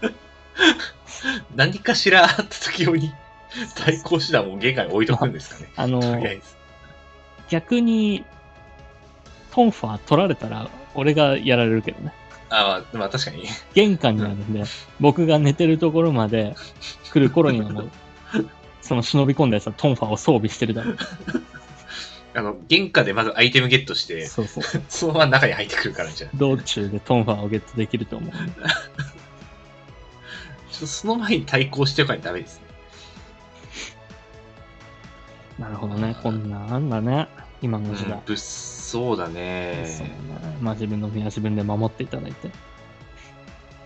[1.54, 3.12] 何かしらあった時用に
[3.76, 5.70] 対抗手段を玄関に置いとくんですかね。
[5.76, 6.42] あの、とりあえず。
[7.48, 8.24] 逆に、
[9.50, 12.12] トンファ取られたら俺がやられるけどね。
[12.48, 13.44] ああ、まあ確かに。
[13.74, 14.64] 玄関にあるんで、
[15.00, 16.54] 僕が寝てるところまで
[17.12, 17.90] 来る頃にはもう、
[18.90, 20.96] その忍び込んだやつはトンファを装備してるだろう。
[22.34, 24.64] あの、玄関でまずアイテムゲットして、そうそう。
[24.90, 26.30] そのまま中に入ってくるからじゃん。
[26.30, 28.52] ちょ道中でトンファをゲットできると思うんで。
[30.74, 32.64] っとその前に対抗しておかないとダメですね。
[35.60, 36.16] なるほどね。
[36.20, 37.28] こんなあんだね。
[37.62, 38.14] 今の時代。
[38.14, 39.34] うん、物騒だそうね。
[39.36, 40.18] ね。
[40.60, 42.50] まあ自分の身は自分で守っていただいて。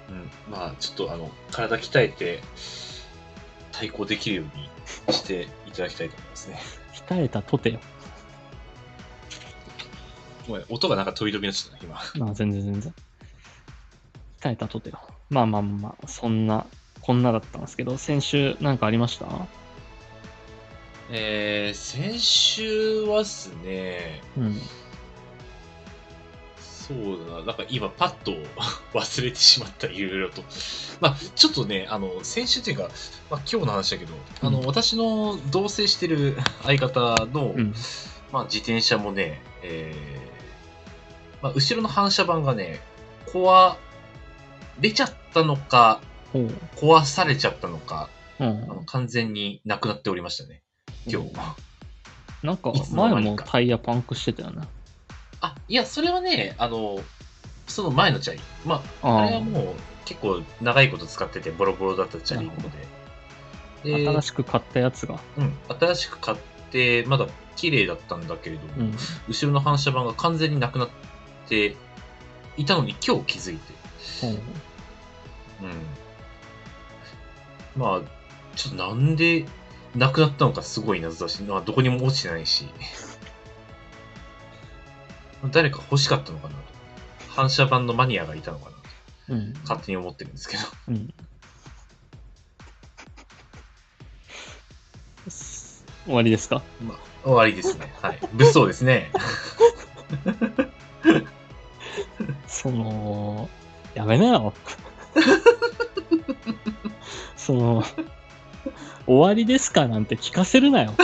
[0.09, 2.41] うん、まあちょっとあの、体鍛えて、
[3.75, 4.71] 対抗できるように
[5.11, 6.61] していただきたいと思いますね。
[7.09, 7.81] 鍛えたとてよ。
[10.47, 12.27] ごめん、音がなんか飛び飛びになっちゃったな、今。
[12.27, 12.95] まあ全然全然。
[14.41, 15.01] 鍛えたとてよ。
[15.31, 16.67] まあまあまあ、そんな、
[17.01, 19.27] こんなだったんですけど、先週なんかありました？
[21.11, 24.61] えー、先週はっすね、うん。
[26.87, 28.33] そうだな、なんか今パッと
[28.93, 30.43] 忘れてしまった、いろいろと。
[31.01, 32.91] まあ、ちょっとね、あの、先週というか、
[33.31, 37.75] まあ今日の話だけど、あの、うん私の同棲してる相方の、うん。
[38.33, 42.81] まあ自転車もね、えー、まあ後ろの反射板がね、
[43.27, 43.77] 壊
[44.81, 46.03] れちゃったのか。
[46.77, 48.85] 壊されちゃったのか、うあのん。
[48.85, 50.63] 完全になくなっておりましたね、
[51.07, 51.31] 今日。
[52.43, 54.67] なんか前もタイヤパンクしてたよね。
[55.45, 57.01] あ、いや、それはね、あの、
[57.67, 58.41] その前のチャリ。
[58.65, 59.67] まあ、ああれはもう
[60.05, 62.63] 結構長いこと使っててボロボロだったチャリなの
[63.83, 64.03] で。
[64.03, 65.19] で新しく買ったやつが。
[65.37, 66.39] うん、新しく買っ
[66.71, 67.27] て、まだ
[67.57, 68.97] 綺麗だったんだけれども、うん。
[69.29, 70.89] 後ろの反射板が完全になくなっ
[71.49, 71.77] て
[72.57, 73.75] いたのに今日気づいて。
[74.21, 74.41] ほううん。
[77.77, 78.01] まあ、
[78.57, 79.45] ちょっとなんで
[79.95, 82.67] なくなったのかすごい謎だし、まあ、どこにも落ちてないし。
[85.51, 86.61] 誰か欲しかったのかなと。
[87.29, 88.77] 反射板のマニアがいたのかなと。
[89.31, 89.55] うん。
[89.63, 90.63] 勝手に思ってるんですけど。
[90.89, 91.13] うん。
[95.29, 96.63] す終わりですか？
[96.83, 97.93] まあ、終わりですね。
[98.03, 98.19] はい。
[98.35, 99.11] 物騒ですね。
[102.47, 103.49] その、
[103.95, 104.53] やめなよ。
[107.37, 107.85] その、
[109.07, 110.95] 終わりですかなんて聞かせるなよ。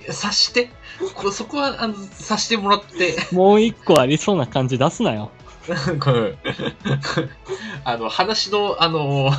[0.00, 0.70] いや察して。
[1.14, 3.16] こ そこは、あの、察してもらって。
[3.32, 5.30] もう一個ありそうな感じ出すなよ。
[6.00, 6.30] この
[7.84, 9.30] あの、話の、あの、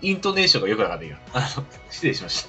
[0.00, 1.18] イントネーションが良くなかった今。
[1.32, 2.46] あの、失礼しまし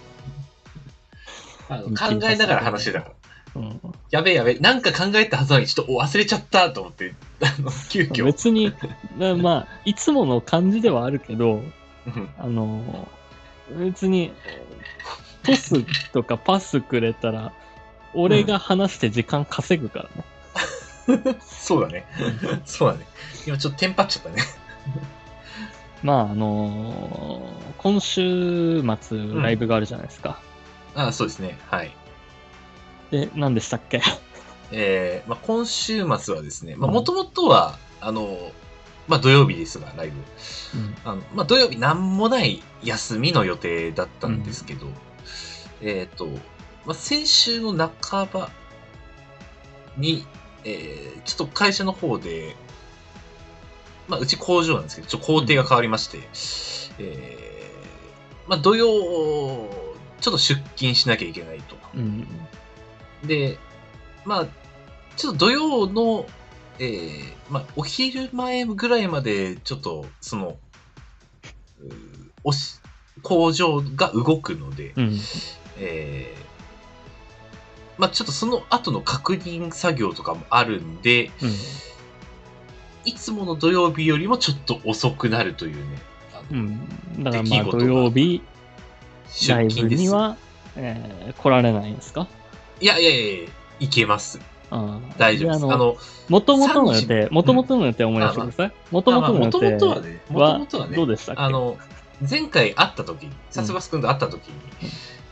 [1.68, 1.76] た。
[1.76, 3.16] あの考えながら話してたから。
[3.56, 3.80] うん、
[4.12, 8.26] やべえやべえ、なんか考えたはずなのにちょっと忘れちゃったと思って、あの、急遽。
[8.26, 8.74] 別に、
[9.18, 11.62] ままあ、いつもの感じではあるけど、
[12.06, 13.08] うんあの、
[13.78, 14.34] 別に、
[15.44, 17.54] トスとかパスくれたら、
[18.16, 20.08] 俺が話して時間稼ぐか
[21.08, 21.38] らね。
[21.46, 22.06] そうだね。
[22.66, 23.06] そうだね。
[23.46, 24.44] 今ちょっとテンパっちゃったね。
[26.04, 30.40] まあ、あのー今週末ライブがあるじゃないですか。
[30.96, 31.58] あそうですね。
[31.70, 31.92] はい。
[33.12, 34.02] で、何でしたっけ？
[34.72, 38.52] えーまあ、今週末はですね、まあ、もともとは、あの、
[39.08, 40.14] まあ、土曜日ですが、ライブ。
[40.80, 40.96] うん。
[41.04, 44.88] あのまあ、土曜日なんもない休みの予定だったんですけど、
[45.82, 46.28] えっ、と、
[46.86, 48.52] まあ、先週の半ば
[49.98, 50.26] に、
[50.64, 52.56] えーちょっと会社の方で、
[54.08, 56.20] まあ、うち工場なんですけど、ちょっと工程が変わりまして、
[57.00, 58.86] えーまあ、土曜、
[60.22, 61.76] ちょっと出勤しなきゃいけないと。
[61.96, 62.28] うん。
[63.24, 63.58] で、
[64.24, 64.48] まあ、
[65.18, 66.28] ちょっと土曜の、
[66.78, 70.58] えーまあ、お昼前ぐらいまで、ちょっと、その、
[72.44, 72.80] おし
[73.24, 75.20] 工場が動くので、うん。
[75.78, 76.45] えー
[77.98, 81.52] まあ、ちょっとその後の確認作業とかもあるんで、うん。
[83.06, 85.84] いつもの土曜日よりもちょっと遅くなるというね、
[86.52, 87.24] うん。
[87.24, 88.42] だからまあ、土曜日、
[89.48, 89.88] ライブ。
[89.90, 90.38] には、
[90.76, 92.28] えー来られないんですか？
[92.82, 94.40] いやいやいや行けます。
[94.72, 95.66] あ大丈夫です。
[95.66, 98.74] ああの、の、もともとの予3定、もともとの予定を思い出してください。
[98.92, 101.42] もともとの予もともとは定ね、もともとはどうでしたっけ？
[101.42, 101.78] あの、
[102.30, 104.56] 前回会った時に、さすがすくんと会った時に、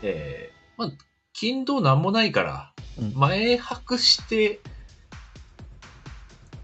[0.04, 0.92] えー、まあ、
[1.34, 4.60] 金土なんもないから、うん前泊して、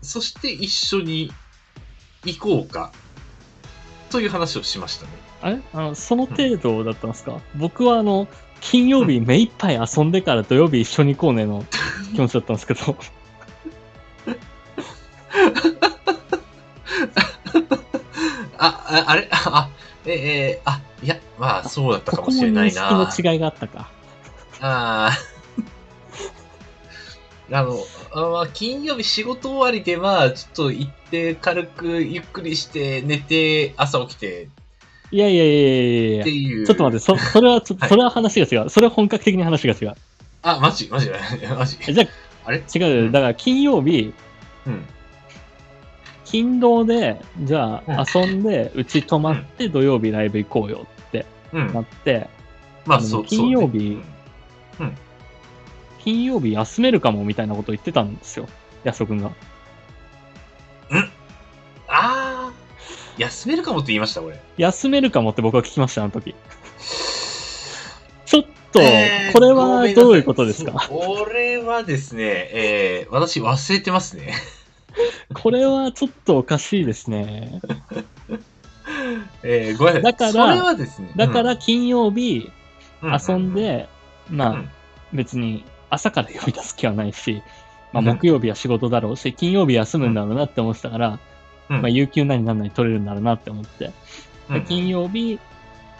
[0.01, 1.31] そして一緒に
[2.23, 2.91] 行こうか、
[4.11, 5.11] という話をしましたね。
[5.41, 5.59] あれ？
[5.73, 8.27] あの、その程度だったんですか、僕はあの、
[8.61, 11.65] 金曜日目いっぱい遊んでから土曜日一緒に行こうねの
[12.13, 12.95] 気持ちだったんですけど。
[18.57, 19.27] あ、ああれ？
[19.33, 19.69] あ、
[20.05, 20.11] え
[20.61, 23.29] えーあ、いや、まあ、そうだったこかもしれないこも認識な。
[23.29, 23.89] の違いがあったか。
[24.61, 25.17] ああ。
[27.51, 27.77] あの、
[28.13, 34.47] あまあ、金曜日仕事終わりで、まあ、ちょっと行って、軽くゆっくりして、寝て、朝起きて
[35.11, 35.69] いやいやいやいや
[36.11, 36.67] いやっていう。
[36.67, 38.69] ちょっと待って、そ、それはちょっと、はいそれは話が違う。
[38.69, 39.95] それは本格的に話が違う。
[40.43, 41.09] あ、マジマジ
[41.57, 42.05] マジえじゃ
[42.45, 42.63] あれ？
[42.63, 43.11] あ、違うよ。
[43.11, 44.13] だから金曜日、
[44.67, 44.85] うん。
[46.25, 51.73] 勤労で、じゃうんあ遊んで、うち泊まって土曜日ライブ行こうよってうん。
[51.73, 52.29] なって、
[52.85, 53.99] まあ、あのそう、金曜日
[55.99, 58.47] 金曜日休めるかもみたいなこと言ってたんですよ。
[58.83, 59.31] 安尾くんが。
[60.91, 60.99] うん。
[60.99, 61.09] あ
[61.87, 62.51] あ、
[63.17, 64.39] 休めるかもって言いました、俺。
[64.57, 66.33] 休めるかもって僕は聞きました、あの時。
[68.25, 70.71] ちょっと、えーこれはどういうことですか？
[70.89, 74.33] これはですね、えー、私忘れてますね。
[75.33, 77.61] これはちょっとおかしいですね。
[79.43, 80.11] えー、ごめんなさい。
[80.11, 81.11] だからそれはですね。
[81.15, 82.51] だから金曜日
[83.01, 83.87] うん、遊んで、
[84.29, 84.69] まあうん、
[85.13, 87.41] 別に朝から呼び出す気はないし、
[87.91, 91.19] まあうん木曜日は仕事だろうし、金曜日休むんだろうなって思ってたから、
[91.69, 93.91] うんまあ有給なりなんなり取れるんだろうなって思って、
[94.67, 95.39] 金曜日、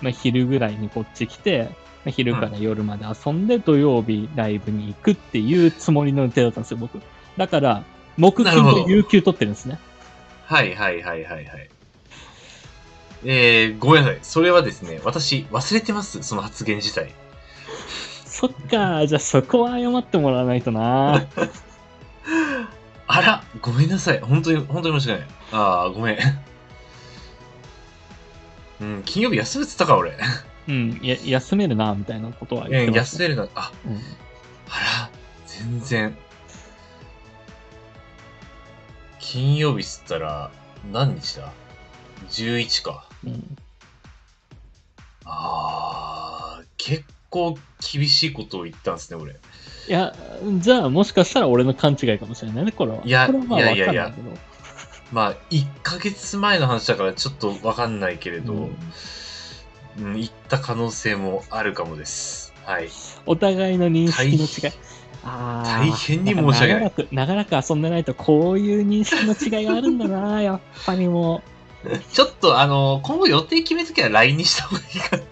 [0.02, 1.70] まあ昼ぐらいにこっち来て、
[2.06, 7.02] まあ昼から夜まで遊んで土曜日ライブに行くっていうつもりの予定だったんですよ、僕。
[7.38, 7.84] だから、
[8.18, 9.80] 木金と有給取ってるんですね。
[10.46, 11.70] はいはいはいはいはい。
[13.24, 14.20] えー、ごめんなさい。
[14.22, 17.14] それはですね、私忘れてます、その発言自体。
[18.40, 21.28] そっか、じゃあそこは謝ってもらわないとな。
[23.08, 24.22] あら、ごめんなさい。
[24.22, 25.30] 本当に、本当に申し訳ない。
[25.52, 26.18] ああ、ごめん。
[28.80, 30.18] うん、金曜日休むってたか、俺。
[30.70, 33.48] うん、や休めるな、みたいなことは言っうん、てました、休めるな。
[33.56, 33.98] あ、うん
[34.70, 35.10] あら、
[35.46, 36.18] 全然。
[39.20, 40.50] 金曜日っつったら、
[40.94, 41.52] 何日だ
[42.30, 43.06] ?11 か。
[43.26, 43.58] うん
[45.26, 49.34] あー、結構厳しいことを言ったんですね、俺。
[49.34, 49.36] い
[49.88, 50.16] や、
[50.60, 53.02] じゃあもしかしたら俺の勘違いかもしれないね、これは。
[53.04, 54.14] いやこれはまあいやいやいや
[55.12, 58.70] まあ、1ヶ月前の話だからちょっとわかんないけれど、う
[60.00, 62.54] うんん、言った可能性もあるかもです。
[62.64, 62.90] はい。
[63.26, 64.78] お互いの認識の違い。
[65.24, 71.42] 大変に申し訳ない長らく、長らく遊んでないとこういう認識の違いがあるんだな、やっぱりも
[72.14, 75.24] ちょっと、あの、今後予定決めときは LINE にした方がいいかな。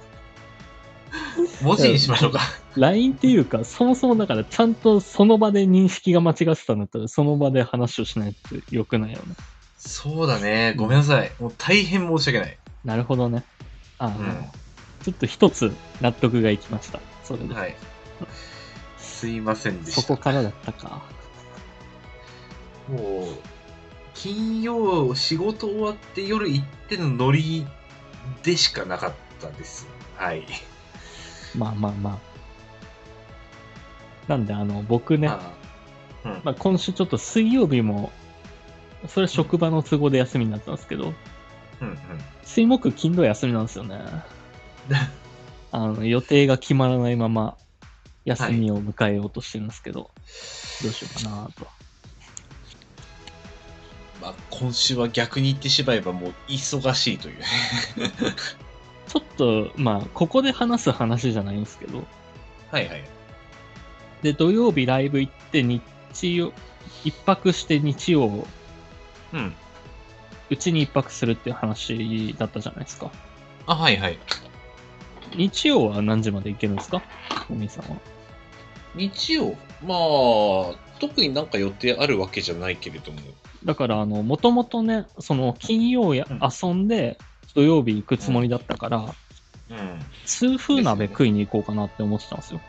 [1.61, 2.39] 文字にしましょうか。
[2.75, 2.79] う。
[2.79, 9.35] LINE っていうか、そもそもだからちゃんとその場で認識が間違ってたんだったら、その場で話をしないと良くないよね。
[9.77, 10.73] そうだね。
[10.77, 11.31] ごめんなさい。
[11.39, 12.57] もう大変申し訳ない。
[12.83, 13.43] なるほどね。
[13.99, 14.45] あーうん。
[15.03, 16.99] ちょっと一つ納得がいきました。
[17.23, 17.53] それで。
[17.53, 17.75] はい。
[18.97, 20.01] すいませんでした。
[20.01, 21.01] そこからだったか。
[22.89, 23.27] もう、
[24.13, 27.65] 金曜仕事終わって夜行ってのノリ
[28.43, 29.87] でしかなかったです。
[30.15, 30.45] はい。
[31.57, 32.19] まあまあまあ。
[34.27, 35.53] なんで、あの、僕ね、あ
[36.25, 38.11] うんまあ、今週ちょっと水曜日も、
[39.07, 41.13] それ職場の都合で休みになったんですけど、
[41.81, 41.97] うんうん。
[42.43, 43.99] 水木金土休みなんですよね。
[45.71, 47.57] あの、予定が決まらないまま、
[48.25, 50.11] 休みを迎えようとしてるんですけど、
[50.83, 51.67] どうしようかなと。
[54.21, 57.45] まあ、今週は逆に言ってしまえばもう忙しいというね。
[59.07, 62.03] ちょっと、まあ、ここで話す話じゃないんですけど、
[62.71, 63.03] はいはい。
[64.21, 65.81] で、土曜日ライブ行って、日
[66.35, 66.51] 曜、
[67.03, 68.45] 一泊して日曜、
[69.33, 69.55] うん。
[70.49, 73.11] うちに一泊するっていう話だったじゃないですか。
[73.65, 74.19] あ、はいはい。
[75.35, 77.01] 日曜は何時まで行けるんですか？
[77.49, 77.97] お兄さんは。
[78.95, 79.95] 日曜ま
[80.73, 83.19] あ、特になんか予定あるわけじゃないけれども。
[83.63, 87.17] だから、あの、もともとね、その、金曜やうん遊んで、
[87.57, 89.15] 土曜日行くつもりだったから、うん。
[90.25, 92.61] 痛風鍋食いに行こうかなって思ってたんですよ。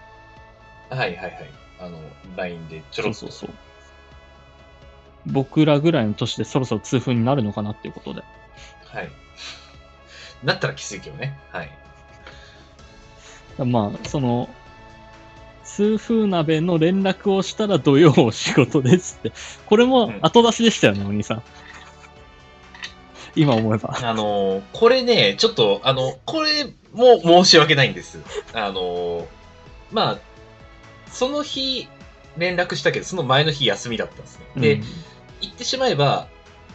[0.88, 1.50] はいはいはい。
[1.78, 1.98] あの、
[2.36, 3.18] LINE でちょろっと。
[3.18, 3.54] そうそうそう。
[5.26, 8.22] 僕らぐらいの年でそろそろ痛風になるのかなっていうことで。
[8.86, 9.10] はい。
[10.42, 11.38] なったらきついけどね。
[11.52, 11.70] はい。
[13.62, 14.48] まあ、その、
[15.64, 19.32] 痛風鍋の連絡をしたら土曜仕事ですって。
[19.66, 21.42] これも後出しでしたよね、お兄さん。
[23.38, 23.98] 今思えば。
[24.02, 28.18] あのーこれね、ちょっと、あの、これも申し訳ないんです。
[28.52, 29.24] あのー
[29.92, 30.18] まあ、
[31.10, 31.88] その日、
[32.36, 34.46] 連絡したけど、その前の日休みだったんですね。
[34.56, 34.84] で、うん
[35.40, 36.26] 言ってしまえば、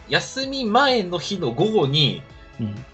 [0.08, 2.22] 休み前の日の午後に、
[2.58, 2.84] うん。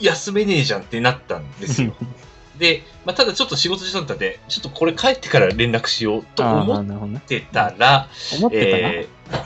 [0.00, 1.94] 休めねえじゃんってなったんですよ。
[2.58, 7.20] で、まあ、ただちょっと仕事中だったんで、ちょっとこれ帰ってから連絡しようと思っ。
[7.20, 8.08] てたら、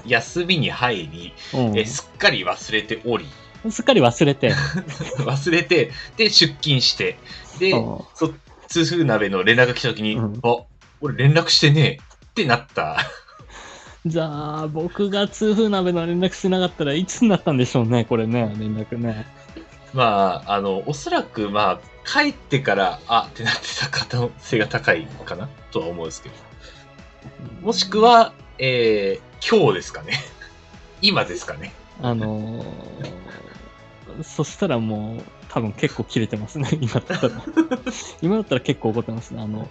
[0.06, 3.26] 休みに入り、うんえーすっかり忘れており、
[3.70, 4.52] すっかり忘れて。
[5.18, 7.18] 忘れて、で、出勤して、
[7.58, 8.32] で、うんそ
[8.68, 10.58] 痛風鍋の連絡が来た時に、うんあ、
[11.00, 12.98] 俺連絡してねえってなった。
[14.04, 19.26] じゃあ、僕が痛風鍋の連絡しなかったらいつになったんでしょうね、これね、連絡ね。
[19.96, 26.34] まあ、あの、おそらく、まあ、帰ってから、あってなってた可能性が高いかなとは思うんですけど。
[27.62, 30.12] もしくは、えー、今日ですかね。
[31.00, 31.72] 今ですかね。
[32.02, 37.42] あのー、そしたらもう、多分結構切れてますね、 今だったら。
[38.20, 39.40] 今だったら結構怒ってますね。
[39.40, 39.66] あの、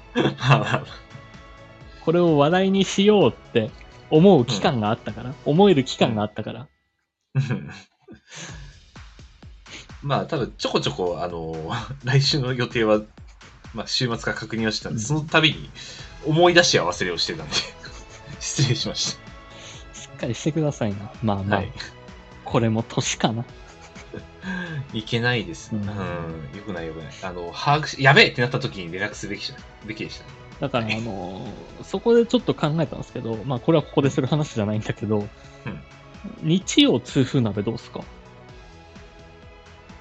[2.04, 3.70] これを話題にしようって
[4.10, 6.68] 思う期間があったから、思える期間があったから。
[10.06, 11.56] うんまあ、多分ちょこちょこ、あの、
[12.06, 13.02] 来週の予定は、
[13.74, 15.70] まあ、週末から確認はしてたんで、うんその度に
[16.26, 17.54] 思い出しや忘れをしてたんで、
[18.40, 19.18] 失礼しまし
[19.94, 21.12] しっかりしてくださいな。
[21.24, 21.44] まあた。
[21.44, 21.72] まあ、はい。
[22.44, 23.44] これも年かな。
[24.94, 25.72] いけないです。
[25.74, 25.88] ううんん。
[25.88, 25.92] よ
[26.66, 27.14] くないよくない。
[27.24, 30.30] あの、把握し、やべえってなった時に連絡すべきじゃべきでしたね。
[30.62, 35.28] だから、あのーそこでちょっと考えたんですけど、まあこれはここでする話じゃないんだけど、うん
[36.42, 38.02] 日曜痛風鍋どうすか？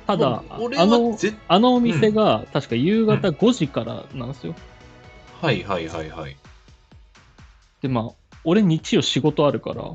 [0.07, 4.55] ただ、あのあのお店が確か夕方5時からなんですよ。
[5.41, 6.37] はいはいはいはい。
[7.81, 9.93] で、まあ、俺日曜仕事あるから、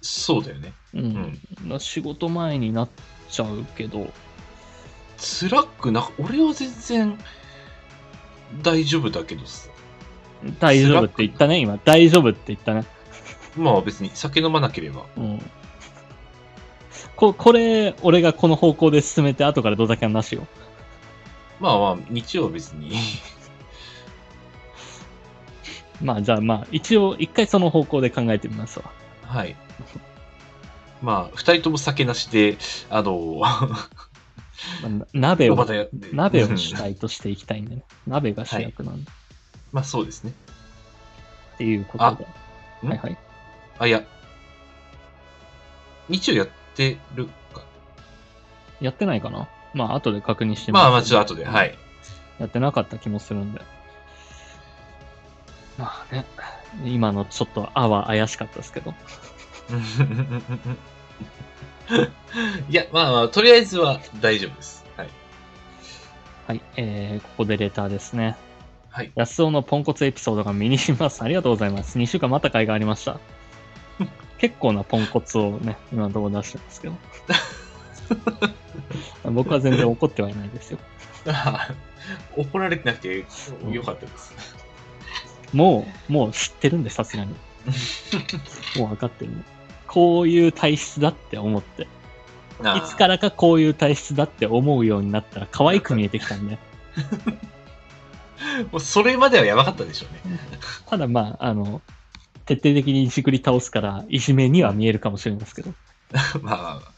[0.00, 0.72] そうだよね。
[0.94, 1.38] うん。
[1.64, 2.88] な仕事前になっ
[3.28, 4.12] ちゃうけど、
[5.16, 7.18] 辛くな、俺は全然
[8.62, 9.68] 大丈夫だけどさ。
[10.58, 11.78] 大丈夫って言ったね、今。
[11.84, 12.84] 大丈夫って言ったね。
[13.56, 15.06] まあ別に酒飲まなければ。
[15.16, 15.50] うん。
[17.16, 20.46] ここれ、俺がこの方向で進めて、後からドタキャンなしよ。
[21.60, 22.92] まあまあ、日曜は別に。
[26.02, 28.90] まあ、じゃあまあ、一応、一回その方向で考えてみますわ。
[29.22, 29.56] はい。
[31.02, 32.56] まあ、二人とも酒なしで、
[32.90, 33.88] あの、 ま
[34.84, 35.66] あな鍋を
[36.12, 37.82] 鍋をうん主体としていきたいんでね。
[38.06, 39.10] 鍋が主役なんで。
[39.72, 40.32] まあそうですね。
[41.54, 42.26] っていうことで。
[42.86, 42.88] ん？
[42.88, 43.18] はいはい。
[43.78, 44.02] あ、いや。
[46.08, 47.62] 日曜やってるか。
[48.80, 49.48] やってないかな？
[49.74, 51.76] まあ、後で確認してみますまあまあ、ちょっと後で、はい。
[52.38, 53.60] やってなかった気もするんで。
[55.76, 56.24] まあね、
[56.84, 58.94] 今のちょっと、あは怪しかったですけど。
[62.68, 64.84] いや、まあまあ、とりあえずは大丈夫です。
[64.96, 65.08] はい。
[66.46, 68.36] はい、えー、ここでレターですね。
[68.90, 69.10] はい。
[69.16, 71.22] 安尾のポンコツエピソードが身にしみます。
[71.22, 71.98] ありがとうございます。
[71.98, 73.18] 2週間また回がありました。
[74.38, 76.94] 結構なポンコツをね、今のところ出してますけど。
[79.30, 80.78] 僕は全然怒ってはいないですよ。
[82.36, 83.24] 怒られてなくて
[83.70, 84.34] よかったです。
[85.52, 87.34] もう、もう知ってるんで、さすがに。
[88.76, 89.42] もう分かってるね。
[89.86, 91.86] こういう体質だって思って。
[92.76, 96.58] いつからかこういう体質だって思うようになったら可愛く見えてきたんで。
[98.70, 100.38] もうそれまではやばかったでしょうね。
[100.86, 101.80] ただまあ、あの、
[102.46, 105.72] 徹底的にいじくり倒すから、いじめには見えるかもしれないですけど。
[106.42, 106.94] まあまあまあ。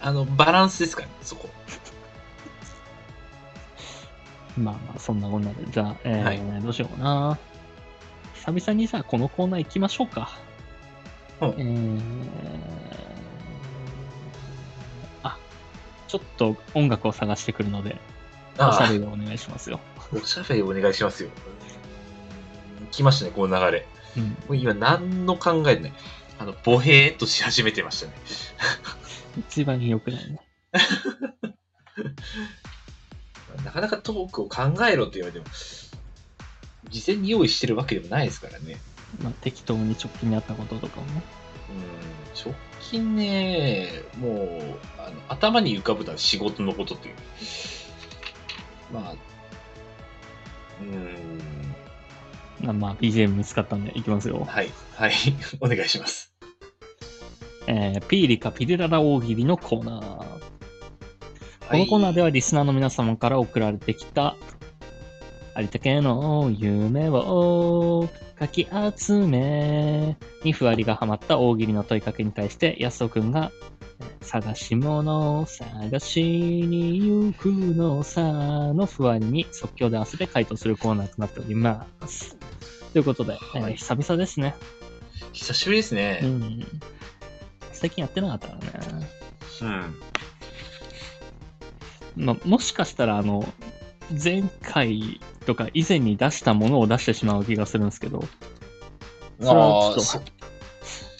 [0.00, 1.48] あの、バランスですからね、そこ。
[4.56, 5.64] まあまあ、そんなこんなで。
[5.70, 7.38] じゃあ、えーはいどうしようかな。
[8.34, 10.38] 久々にさ、このコーナー行きましょうか。
[11.40, 12.08] うんえー、
[15.22, 15.38] あ、
[16.06, 17.96] ちょっと音楽を探してくるので、
[18.58, 19.80] おしゃべりお願いしますよ。
[20.12, 21.30] おしゃべりお願いしますよ。
[22.90, 23.86] 来ましたね、この流れ。
[24.16, 24.24] うん。
[24.24, 25.92] もう今、何の考えない。
[26.38, 28.12] あの、ボヘーっとし始めてましたね。
[29.38, 30.40] 一番良くないね。
[33.64, 35.44] なかなかトークを考えろって言われても、
[36.88, 38.78] 事前に用意してるわけでもないですからね。
[39.22, 41.22] まあ、適当に直近にあったこととかをね。
[41.70, 47.14] うん、直近ね、もう、あの頭に浮かぶのは仕事のことっていう。
[48.92, 49.14] まあ、
[50.80, 51.40] うん、
[52.62, 54.44] まあ、まあ、BGM 見つかったんで、いきますよ。
[54.46, 55.12] はい、はい、
[55.60, 56.32] お願いします。
[57.66, 60.40] えー、ピーリカピリララ大喜利のコーナー。
[61.70, 64.36] このコーナーではリスナーの皆様から送られてきた、
[65.56, 68.08] 有田家の夢を
[68.38, 73.79] かき集めにふわりがハマった大喜利の問いかけに対して、安尾くんが、えー
[74.20, 82.36] 探し物を探しに行くのさのふわりに即興で合わせて回答するコーナーとなっております。
[82.92, 84.54] ということで、えーはい久々ですね。
[85.32, 86.20] 久しぶりですね。
[86.22, 86.66] うん。
[87.72, 89.08] 最近やってなかったからね。
[89.62, 89.94] うん。
[92.16, 93.46] まあ、もしかしたら、あの、
[94.22, 98.24] 前回とか以前に出したものを出してしまう気がするんですけど、
[99.40, 100.22] それはちょっとそ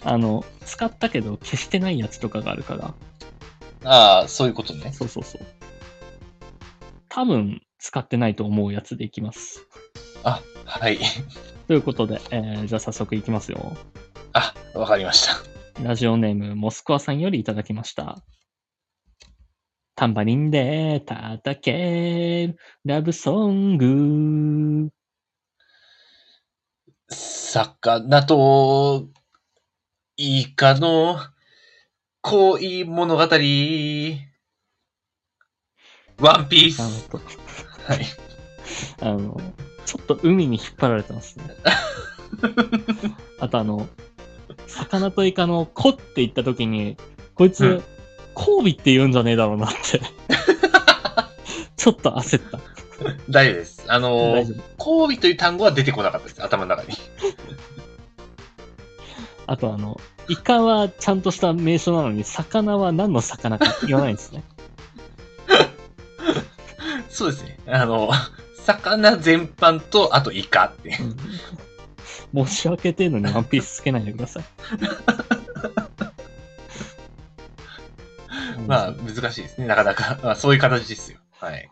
[0.03, 2.95] あの、使ったけど消してないやつとかがあるから、
[3.85, 4.93] ああ、そういうことね。
[4.93, 5.43] そうそうそう。
[7.09, 9.67] 多分、使ってないと思うやつでいきます。
[10.23, 10.99] あ、はい。
[11.67, 13.77] ということで、えーじゃあ早速いきますよ。
[14.33, 15.35] あ、わかりました。
[15.83, 18.23] ラジオネーム、モスクワさんよりいただきました。
[19.95, 24.91] タンバリンで叩けるラブソング。
[27.09, 29.09] 魚と
[30.23, 31.18] イカの
[32.21, 33.23] 恋物語。
[33.23, 33.39] ワン
[36.51, 37.09] ピース。
[37.87, 38.05] はい。
[39.01, 39.41] あの、
[39.87, 41.45] ちょっと海に引っ張られてますね。
[43.41, 43.89] あとあの、
[44.66, 46.99] 魚とイカの子って言った時に、
[47.35, 47.85] こいつ、うん
[48.37, 50.01] 交尾って言うんじゃねえだろうなって。
[51.77, 52.59] ちょっと焦った。
[53.29, 53.85] 大丈夫です。
[53.89, 54.37] あの。
[54.79, 56.43] 交尾という単語は出てこなかったです。
[56.43, 56.97] 頭の中に。
[59.51, 64.45] あとあの、イカはちゃんとした名称なのに、魚は何の魚か言わないんですね。
[67.11, 67.59] そうですね。
[67.67, 68.13] あの、
[68.65, 70.97] 魚全般と、あとイカって。
[71.01, 71.17] うん
[72.33, 74.45] 申し訳程度にワンピースつけないでください。
[78.69, 79.67] まあ、難しいですね。
[79.67, 80.21] なかなか。
[80.23, 81.19] まあ、そういう形ですよ。
[81.41, 81.69] はい。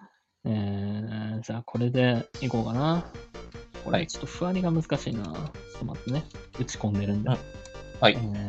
[0.47, 3.05] えー、じゃあこれでいこうかな。
[3.85, 5.23] こはいれちょっと不安りが難しいな。
[5.23, 6.25] ちょっと待ってね。
[6.59, 7.31] 打ち込んでるんで。
[7.99, 8.49] うんはいえー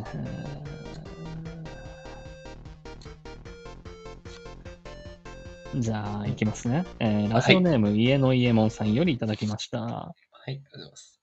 [5.76, 6.84] じゃあ、いきますね。
[7.00, 9.80] えーラジオネーム、家の家門さんよりいただきました。
[9.82, 10.14] は
[10.48, 11.22] い、ありがとうございます。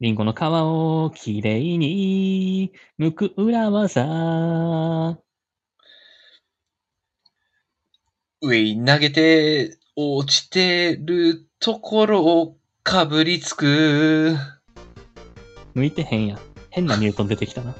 [0.00, 5.18] リンゴの皮をきれいに剥く裏技。
[8.40, 14.36] 上に投げて、落ちてるところをかぶりつく。
[15.74, 16.49] 向いてへんやん。
[16.70, 17.74] 変なニュートン出てきたな。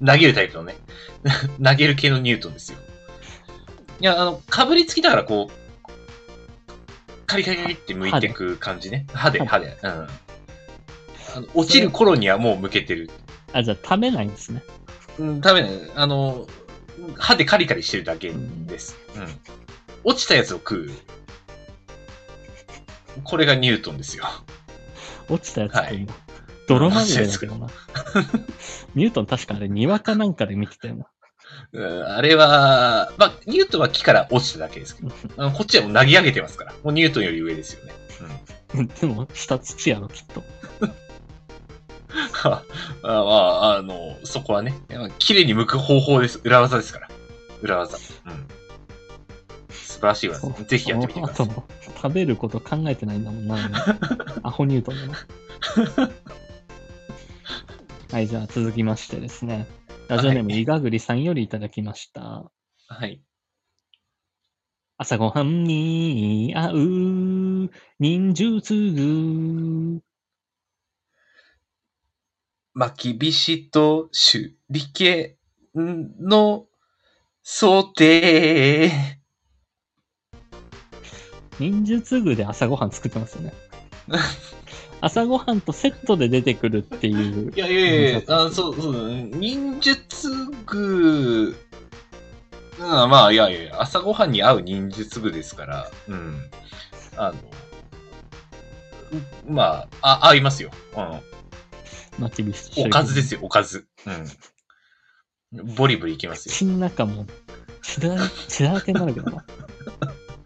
[0.04, 0.76] 投げるタイプのね。
[1.62, 2.78] 投げる系のニュートンですよ。
[4.00, 5.62] いや、あの、かぶりつきだからこう、
[7.26, 9.06] カリカリカリって剥いていく感じね。
[9.12, 9.78] 歯で、歯で。
[9.82, 10.08] うん。
[11.34, 13.10] あの落ちる頃にはもう剥けてる。
[13.52, 14.62] あ、じゃあ食べないんですね。
[15.18, 15.70] うん、食べない。
[15.94, 16.46] あの、
[17.16, 18.96] 歯でカリカリしてるだけです。
[19.16, 19.40] うん。
[20.04, 20.90] 落ちたやつを食う。
[23.24, 24.24] これがニュートンですよ。
[25.28, 26.06] 落ちたやつって
[26.68, 27.68] 泥まみれだけどな。
[28.94, 31.06] ニ ュートン確かあれ、にわかなんかで見てたよな。
[31.72, 36.72] うんあれは、まあ、ニュートンは木から落ちただけですけど、あのこっちはもう投げ上げてますから。
[36.82, 37.92] もうニュートンより上ですよね。
[38.74, 38.86] うん。
[39.00, 40.42] でも、下土やろ、きっと。
[42.44, 42.62] あ
[43.02, 46.40] まあ、あの、そこはね、まあ綺麗に剥く方法です。
[46.44, 47.08] 裏技ですから。
[47.62, 47.96] 裏技。
[47.96, 48.48] うん。
[49.70, 50.48] 素晴らしい技。
[50.64, 51.46] ぜひやってみてください。
[51.46, 51.68] その後の
[52.02, 53.56] 食べること考えてないんだもんな。
[54.42, 56.12] アホニュートンだな。
[58.10, 59.68] はい、じゃあ続きましてですね。
[60.08, 62.50] ラジオネーム、はいいがぐりさんよりいただきました。
[62.88, 63.22] はい。
[64.98, 70.02] 朝ごはんに合う忍術具。
[72.74, 75.36] 巻きびしと手裏剣
[76.20, 76.66] の
[77.44, 79.21] 想定。
[81.62, 83.52] 忍術具で朝ごはん作ってますよね。
[85.00, 87.52] 朝ごはんとセットで出てくるっていう。
[87.54, 90.28] いやいやいやあそうそう、忍術
[90.66, 91.56] 具、
[92.78, 96.50] うん、まあ、いやいや朝ごはんに合う忍術具ですから、うん。
[97.16, 97.34] あの、
[99.46, 100.70] うんまあ、あ、合いますよ。
[100.96, 101.20] うん。
[102.76, 103.86] おかずですよ、おかず。
[105.52, 105.64] うん。
[105.76, 106.52] ボリボリいきますよ。
[106.52, 107.26] 口の中も
[107.82, 109.44] 血だらけになるけどな。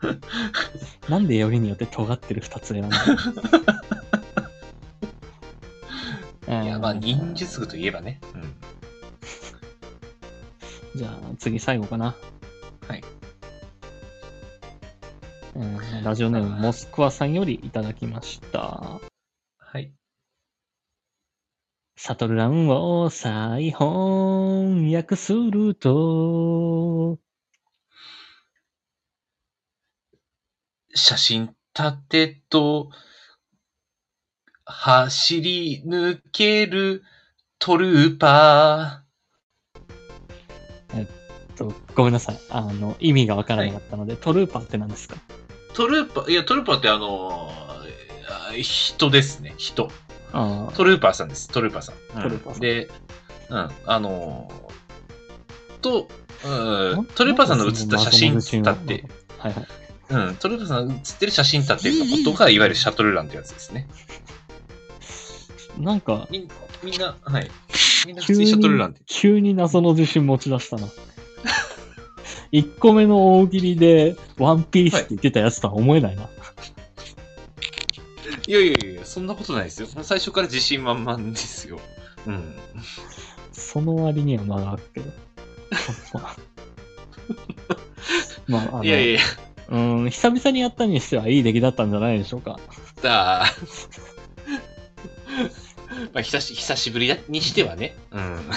[1.08, 2.96] なんでよりによって尖ってる二つ選んだ？
[6.48, 8.20] の いや、まあ、忍術具といえばね。
[8.34, 8.54] うん。
[10.98, 12.14] じゃあ次最後かな。
[12.88, 13.04] はい。
[15.54, 19.00] えーラジオネームモスクワさんよりいただきました。
[19.58, 19.92] はい。
[21.96, 27.18] サトルランを再翻訳すると、
[30.96, 32.90] 写真立てと、
[34.64, 37.04] 走り抜ける
[37.58, 39.02] トルーパ
[41.54, 42.38] とごめんなさい。
[42.50, 45.16] あの、意味がわからなかったので、トルーパーって何ですか？
[45.72, 45.74] ー。
[45.74, 47.50] トルーパー、いや、トルーパーってあの
[48.60, 49.90] 人ですね、人。
[50.32, 51.94] あトルーパーさんです、トルーパーさん。
[52.16, 52.90] うんトルーパーさんで、
[53.48, 56.08] うん、あのーと、
[56.44, 59.04] うあん、トルーパーさんの写った写真立って、
[59.38, 59.66] はいはい。
[60.08, 63.88] うん、トルーさんが写ってる写真立ってのことが、いわゆるシャトルランってやつですね。
[65.78, 66.48] なんか、みん
[66.82, 67.50] みんな、はい。
[68.06, 69.00] みんな普急に通にシャトルランって。
[69.06, 70.86] 急に謎の自信持ち出したな。
[72.52, 76.28] 1個目の大喜利で、ワンピースって言ってたやつとは思えないな。
[78.46, 79.88] いやいやいや、そんなことないですよ。
[80.02, 81.80] 最初から自信満々ですよ。
[82.26, 82.54] うん。
[83.52, 85.10] その割には間があるけど。
[88.46, 89.20] まあ、あの、いやいやいや、
[89.68, 92.58] うん、久々にやったにしてはいい出来だったんじゃないでしょうか。
[93.02, 93.44] だ
[96.12, 97.96] まあ、久し久しぶりにしてはね。
[98.10, 98.50] うん。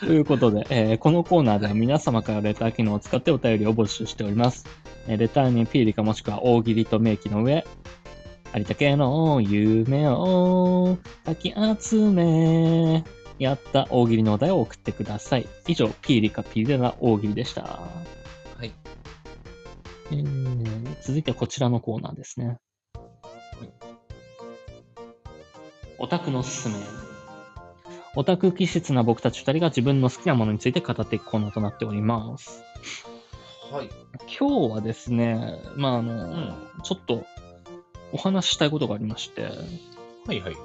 [0.00, 4.66] ということで、えーこのコーナーでは皆様からレター機能を使ってお便りを募集しております。
[5.06, 7.64] えーレターにピーリかもしくは大喜利と明記の上、
[8.54, 13.04] 有田家の夢をかき集め、
[13.38, 15.46] やった大喜利のお題を送ってください。
[15.66, 17.62] 以上、ピーリかピーリな大喜利でした。
[17.62, 17.80] は
[18.62, 18.72] い。
[20.10, 22.56] えー続いてはこちらのコーナーですね。
[25.98, 26.74] オタクのすすめ。
[28.16, 32.62] オタク気質な僕たち二人が自分の好きなものについて語っていくコーナーとなっております。
[33.70, 33.90] はい。
[34.38, 36.54] 今日はですね、まあ、あの、うん。
[36.82, 37.24] ちょっと
[38.12, 39.42] お話ししたいことがありまして、
[40.26, 40.56] はいはい。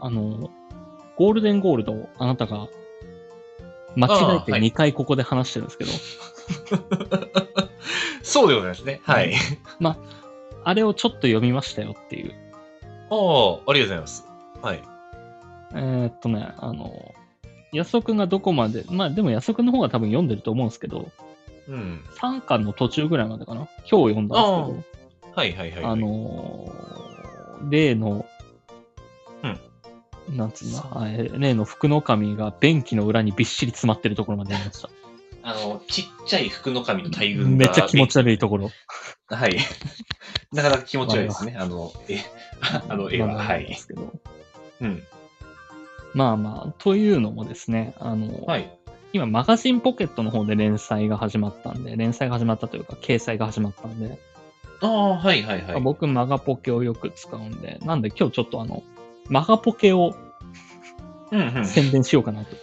[0.00, 0.50] あの、
[1.16, 2.68] ゴールデンゴールドをあなたが
[3.96, 5.90] 間違えてあーはい2回ここで話してるんですけど、
[8.22, 9.00] そうでございますね。
[9.04, 9.34] はい。
[10.64, 12.34] あれをちょっと読みましたよっていう。
[13.10, 14.26] ああ、ありがとうございます。
[14.62, 14.82] はい。
[15.74, 17.14] えーっとね、あの、
[17.72, 21.08] 安尾くんがどこまで、まあでも安尾くんの方が多分読んでると思うんですけど、
[21.68, 22.04] うん。
[22.20, 23.68] 3巻の途中ぐらいまでかな？
[23.90, 24.82] 今日読んだんです
[25.22, 25.92] けど、はいはいはい、はい。
[25.92, 28.26] あのー例の、
[30.28, 35.05] なんつうの、例の福の神が便器の裏にびっしり詰まってるところまで読みました。
[35.46, 37.50] あの、ちっちゃい福の神の大群が。
[37.50, 38.72] めっちゃ気持ち悪いところ。
[39.28, 39.56] はい。
[40.52, 41.56] なかなか気持ち悪いですね。
[41.56, 42.18] あの、え、
[42.88, 43.28] あの絵は。
[43.28, 43.66] まあはい。
[43.66, 44.12] ですけど。
[44.80, 45.04] うん。
[46.14, 48.68] まあまあ、というのもですね、あの、はい。
[49.12, 54.18] 今、マガジンポケットの方で連載が始まったんで、連載が始まったというか、掲載が始まったんで、
[54.80, 55.80] ああ、はいはいはい。
[55.80, 58.82] 僕、マガポケをよく使うんで、なんで今日ちょっとあの、
[59.28, 60.16] マガポケを。
[61.64, 62.56] 宣伝しようかなと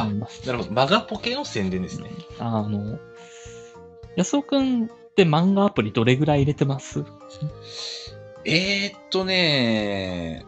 [0.00, 0.46] 思います。
[0.46, 0.72] なるほど。
[0.72, 2.10] マガポケの宣伝ですね。
[2.38, 2.98] あの、
[4.16, 7.04] 安尾くんって漫画アプリどれぐらい入れてます？
[8.44, 10.44] えー、っとね、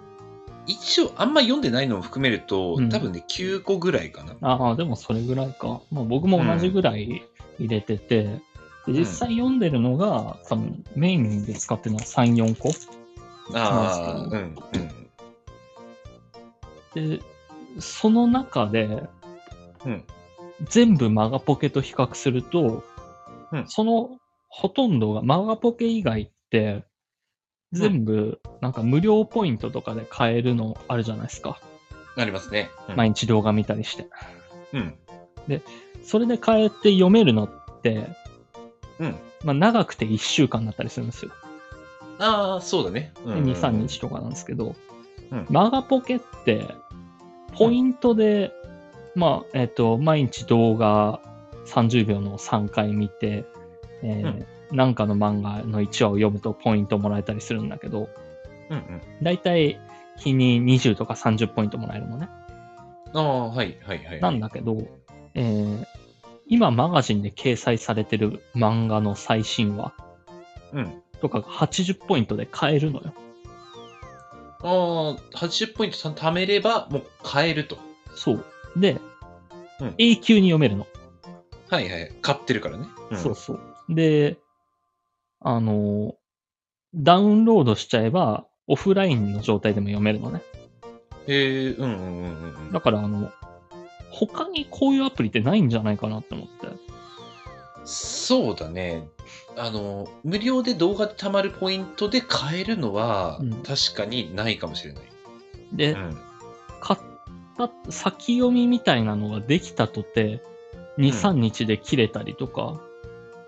[0.67, 4.35] 一応あんま読んでないのを含めると、うん多分ね、9個ぐらいかな。
[4.41, 5.81] ああ、でもそれぐらいか。
[5.91, 7.23] まあ僕も同じぐらい
[7.59, 8.41] 入れてて、
[8.87, 12.71] で実際読んでるのが、多分メインで使ってるのは3、4個。
[13.55, 14.55] ああ、うん、
[16.95, 17.17] うん。
[17.17, 17.21] で、
[17.81, 19.03] その中で、
[19.85, 20.05] うん
[20.69, 22.83] 全部マガポケと比較すると、
[23.53, 24.19] うんその
[24.49, 26.85] ほとんどがマガポケ以外って、
[27.73, 31.61] 全部なんか無料ポイントとかで買えるのあるじゃないですか。
[32.17, 32.71] ありますね。
[32.89, 34.09] うん毎日動画見たりして。
[34.73, 34.95] うん。
[36.03, 38.09] それで買えて読めるのって、
[38.99, 39.17] うん。
[39.45, 41.31] まあ長くて1週間だったりするんですよ。
[42.19, 43.13] ああ、そうだね。
[43.25, 44.75] うんうんうん2、3日とかなんですけど、
[45.31, 46.67] うんマガポケって、
[47.57, 48.53] ポイントで、
[49.19, 51.21] まあ、えっ、と、毎日動画
[51.67, 53.45] 30秒の3回見て、
[54.03, 58.11] えーなんかの漫画の1話を読むとポイントもらえたりするんだけど、
[58.69, 59.03] うんうん。
[59.23, 59.81] だいたい
[60.19, 62.29] 日に20とか30ポイントもらえるのね。
[63.15, 64.21] ああ、はいはいはい。
[64.21, 64.77] なんだけど、
[65.35, 65.85] えー
[66.51, 69.93] 今マガジンで掲載されてる漫画の最新話
[70.73, 71.03] うん。
[71.21, 73.13] とかが80ポイントで買えるのよ。
[74.63, 77.79] ああ、80ポイント貯めれば、もう買えると。
[78.15, 78.45] そう。
[78.77, 78.99] で、
[79.81, 80.87] うん永久に読めるの。
[81.69, 82.13] はいはい。
[82.23, 82.87] 買ってるからね。
[83.11, 83.61] うんそうそう。
[83.89, 84.39] で、
[85.41, 86.15] あの、
[86.95, 90.43] ダウンロードしちゃえば、オフラインの状態でも読めるのね。
[91.27, 92.73] へえ、うんうんうんうんうん。
[92.73, 93.31] だから、あの、
[94.11, 96.69] 他にこういうアプリってないんじゃないかなって思って。
[97.85, 99.09] そうだね。
[99.57, 105.05] あの、無料で動画で貯まるポイントで買えるのは、うん確かにないかもしれない。
[105.73, 106.19] で、うん。
[106.81, 107.01] 買っ
[107.59, 110.41] た、先読みみたいなのができたとて、
[110.99, 112.81] 2、3日で切れたりとか、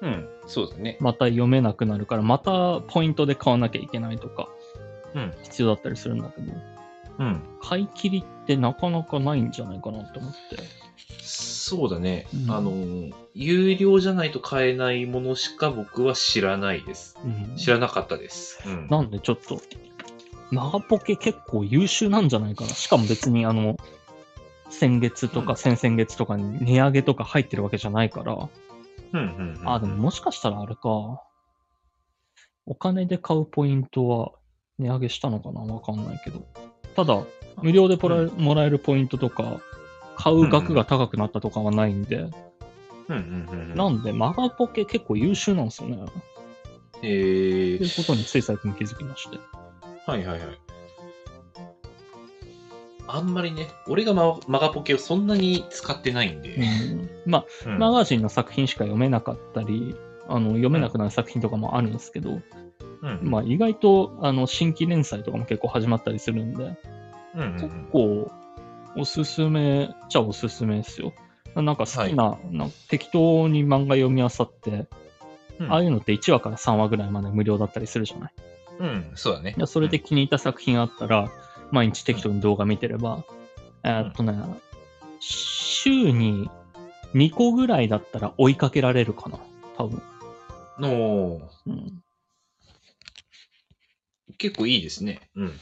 [0.03, 0.29] うん。
[0.47, 0.97] そうだね。
[1.01, 4.49] また読めなくなるから、またポイントで買わなきゃいけないとか、
[5.15, 5.35] うん。
[5.43, 6.53] 必要だったりするんだけど、
[7.19, 7.43] うん。
[7.63, 10.37] 買い切りってなかなかないんじゃないかなって思って。
[11.23, 12.27] そうだね。
[12.35, 17.17] うんあの、有料じゃないと買えないものしか僕は知らないです。
[17.25, 18.61] うん知らなかったです。
[18.67, 18.89] うん。
[18.89, 19.61] なんでちょっと、
[20.51, 22.71] マガポケ結構優秀なんじゃないかな。
[22.71, 23.77] しかも別にあの、
[24.71, 29.69] 先月とかうん先々月とかに値上げとか入ってるわけじゃないから、うんうんうん。
[29.69, 31.23] あ、でももしかしたらあれか。
[32.67, 34.33] お金で買うポイントは
[34.79, 35.61] 値上げしたのかな？
[35.61, 36.47] わかんないけど。
[36.95, 37.23] ただ、
[37.63, 39.61] 無料でもらえ,、もらえるポイントとか、
[40.17, 42.33] 買う額が高くなったとかはないんで、うん
[43.09, 43.75] うんうんうん。
[43.75, 45.97] なんで、マガポケ結構優秀なんですよね。
[47.03, 49.39] へえということについ最近気づきまして。
[50.07, 50.59] はいはいはい。
[53.17, 56.55] あんまりね、俺がママガポケをそんなに使ってないんで。
[56.57, 57.79] うん、まあ、うん。
[57.79, 59.97] マガジンの作品しか読めなかったり、
[60.29, 62.41] あの読めなくなる作品とかもあるんですけど、
[63.03, 63.21] うん。
[63.23, 66.77] まあ、意外とあの新規連載とかも結構始まったりするんで、
[67.35, 68.31] うんうんう結ん構
[68.97, 71.13] おすすめっちゃおすすめですよ。
[71.55, 74.87] なんか好きな、なんか適当に漫画読み漁って、
[75.59, 75.73] うん。
[75.73, 78.33] ああいうのって1話から3話ぐらいまで無料だったりするじゃない？
[78.81, 79.55] うん、そうだね。
[79.67, 81.31] それで気に入った作品あったら、
[81.71, 83.25] 毎日適当に動画見てれば、
[83.85, 84.35] えーっとね、
[85.21, 86.51] 週に
[87.15, 89.39] 2個ぐらいだったら追いかけられるかな、
[89.77, 90.03] 多分。
[90.79, 92.03] のうん、
[94.39, 95.21] 結構いいですね。
[95.37, 95.53] うん。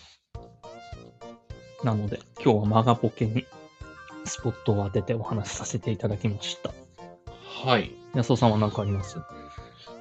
[1.84, 3.44] なので、今日はマガポケに
[4.24, 6.72] スポットを当ててお話しさせていただきました。
[7.64, 7.92] はい。
[8.14, 9.18] 安尾さんは何かあります？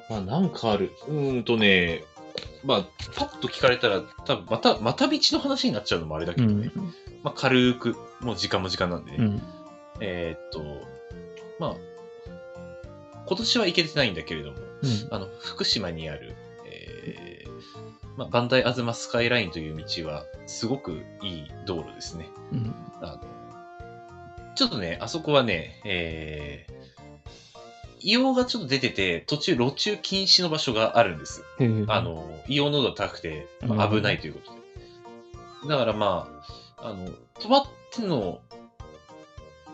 [0.10, 0.92] まあ、なんかある。
[1.08, 2.04] うーんとね、
[2.64, 2.86] まあ、
[3.16, 6.72] パッと聞かれたら、多分また、また道の話になっちゃうのもあれだけどね。
[6.76, 6.84] うん。
[7.24, 9.18] まあ、軽く、もう時間も時間なんでね。
[9.20, 9.42] うん。
[10.02, 10.62] えーっと、
[11.60, 11.76] まあ、
[13.26, 15.08] 今年は行けてないんだけれども、うん。
[15.12, 16.36] あの、福島にある、
[16.66, 17.50] えー
[18.18, 22.28] まあ、バンダイアズマスカイラインという道は、すごくいい道路ですね。
[22.52, 22.76] うん。
[23.02, 23.22] あの、
[24.56, 26.77] ちょっとね、あそこはね、えー、
[28.04, 31.44] 硫黄がちょっと出てて、途中路中禁止の場所があるんです。
[31.88, 34.52] あ、の、硫黄濃度が高くて、危ないということ
[35.68, 35.70] で。
[35.70, 36.30] だからま
[36.78, 38.42] あ、あの、止まっての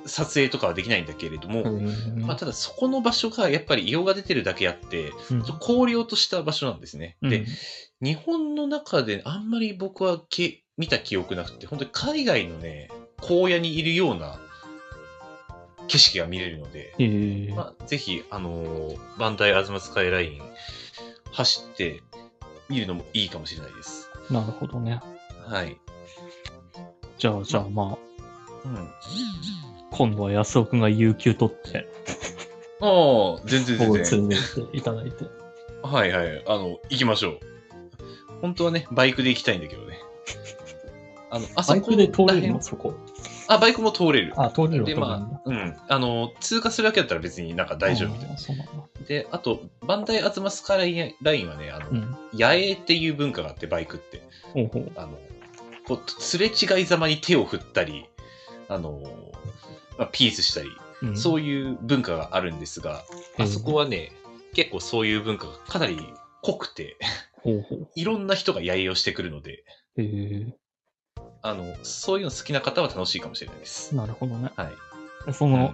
[0.06, 7.18] 撮影とかはできないんだけれども、うんまあ、ただそこの場所がやっぱり硫黄が出てるだけあって、うんちょっと荒涼とした場所なんですね。
[7.22, 7.46] うんで、
[8.02, 14.40] 日本の中であんまり僕はけ見た記憶なくて、本当に海外のね、荒野にいるような
[15.88, 20.42] 景色が見れるので、へえまあ、ぜひ、あのーバンダイアズマスカイライン
[21.32, 22.02] 走って
[22.70, 24.10] みるのもいいかもしれないです。
[24.30, 25.02] なるほどね。
[25.46, 25.78] はい。
[27.18, 27.98] じゃあ、じゃあま
[28.64, 28.90] あ、うん。
[29.92, 31.88] 今度は安尾くんが有給取って、
[32.82, 34.20] ああ、全然全僕然。
[34.22, 34.36] 連れ
[34.72, 35.26] ていただいて。
[35.84, 36.44] はいはい。
[36.48, 37.40] あの、行きましょう。
[38.42, 40.00] 本当はね、バイクで行きたいんだけどね。
[41.30, 42.62] あの、あバそこイクで通れるの？
[42.62, 42.96] そこ。
[43.54, 44.34] あ、バイクも通れる。
[44.38, 45.76] あ、通れるで、まあ、うん。
[45.88, 48.68] あの、通過するだけだったら別になんか大丈夫みたいあーそうなん。
[49.08, 52.18] で、あと、バンダイアズマスカイラインラインはね、あの、うん。
[52.34, 54.22] 野営っていう文化があって、バイクって。
[54.54, 54.92] ほうほう。
[54.96, 55.18] あの、
[55.88, 58.06] こう、すれ違いざまに手を振ったり、
[58.70, 59.02] あの、
[59.98, 63.04] まあ、ピースしたり、うんそういう文化があるんですが、
[63.38, 64.14] あそこはね、
[64.54, 65.98] 結構そういう文化がかなり
[66.42, 66.96] 濃くて、
[67.42, 67.88] ほうほう。
[67.96, 70.56] いろんな人が野営をしてくるので、へえ
[71.46, 73.94] あの、そういうの好きな方は楽しいかもしれないです。
[73.96, 74.50] なるほどね。
[74.56, 74.64] は
[75.28, 75.34] い。
[75.34, 75.74] その、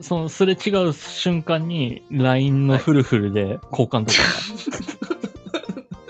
[0.00, 4.18] そのすれ違う瞬間に LINE のフルフルで交換とか、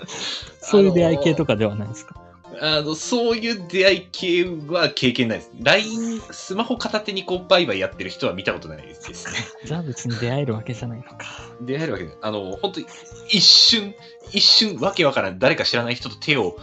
[0.59, 2.15] そういう出会い系とかではないですか？
[2.59, 5.51] あの、そういう出会い系は経験ないです。
[5.61, 9.15] LINE、スマホ片手にこう、バイバイやってる人は見たことないですね。
[9.65, 11.17] じゃあ別に出会えるわけじゃないのか。
[11.61, 12.87] 出会えるわけで、あの、本当に
[13.29, 13.93] 一瞬、
[14.31, 16.57] 一瞬、わけわからん、誰か知らない人と手を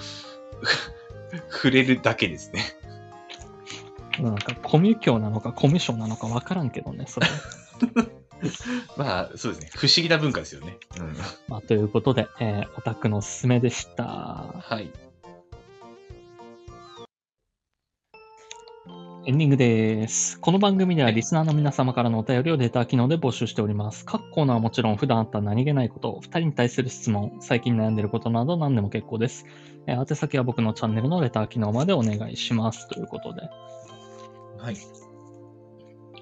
[1.51, 2.63] 触れるだけですね。
[4.21, 7.27] なんか、コミュ教なのかコミュ障なのかわからんけどね、それ。
[8.97, 9.71] まあ、そうですね。
[9.75, 10.77] 不思議な文化ですよね。
[10.99, 11.17] うん。
[11.49, 14.05] まあ、ということで、えーオタクのおすすめでした。
[14.05, 14.91] はい。
[19.27, 20.39] エンディングです。
[20.39, 24.05] この番組ではリスナーの皆様からのお便りをレター機能で募集しております。
[24.05, 29.47] 各コーナーはもちろん普段あった何気ないこと、二人に対する質問、最近悩んでいることなど何でも結構です。
[29.87, 32.87] えー宛先は僕のチャンネルのレター機能までお願いします。
[32.87, 33.41] ということで。
[34.59, 34.77] はい。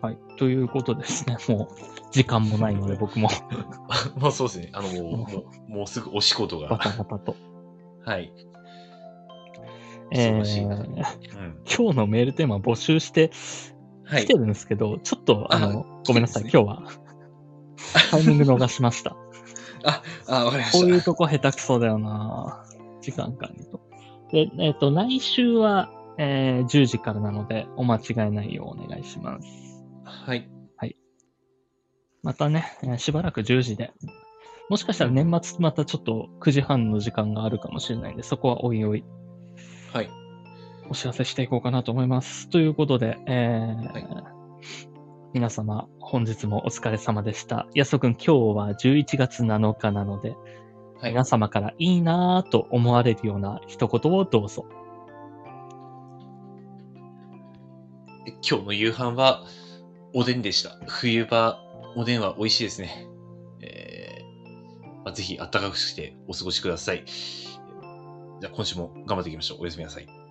[0.01, 0.19] はい。
[0.39, 1.39] ということですね。
[1.49, 3.29] もう、時間もないので僕も
[4.17, 4.71] まあそうですね。
[4.75, 5.27] あの、も
[5.69, 6.79] う、もうすぐお仕事バが。
[6.79, 7.35] タバタと。
[8.05, 8.33] はい。
[10.15, 10.95] え忙しいなーうん。
[11.67, 13.31] 今日のメールテーマ募集して
[14.05, 14.35] はい来て。
[14.35, 16.45] るんですけど、ちょっと、あの、ごめんなさい。
[16.45, 16.83] 来て今日は、
[18.11, 19.17] タイミング逃しました。
[20.29, 20.79] あ、わかりました。
[20.79, 22.65] こういうとこ下手くそだよな
[23.01, 23.81] 時間管理と。
[24.31, 29.83] で、えっ、と、来週は、えー10時からなので、お間違いないようお願いします。
[30.77, 30.97] はい。
[32.23, 33.93] またね、えーしばらく10時で。
[34.69, 39.05] もしかしたら年末またちょっと9時半の時間があるかもしれないんで、そこはおいおい
[39.93, 40.11] はい。
[40.89, 42.49] お知らせしていこうかなと思います。
[42.49, 44.33] ということで、えーはい
[45.35, 47.67] 皆様、本日もお疲れ様でした。
[47.75, 50.35] やそくん、今日は11月7日なので、
[51.01, 51.25] はい皆。
[51.25, 54.67] 様からいいなぁと思われるような一言をどうぞ。
[58.49, 59.45] 今日の夕飯は、
[60.15, 60.79] おでんでした。
[60.87, 61.63] 冬場、
[61.97, 63.07] おでんは美味しいですね。
[63.63, 67.05] えーまあ、ぜひ暖かくしてお過ごしください。
[68.43, 69.59] じゃあ今週も頑張っていきましょう。
[69.61, 70.22] おやすみなさい。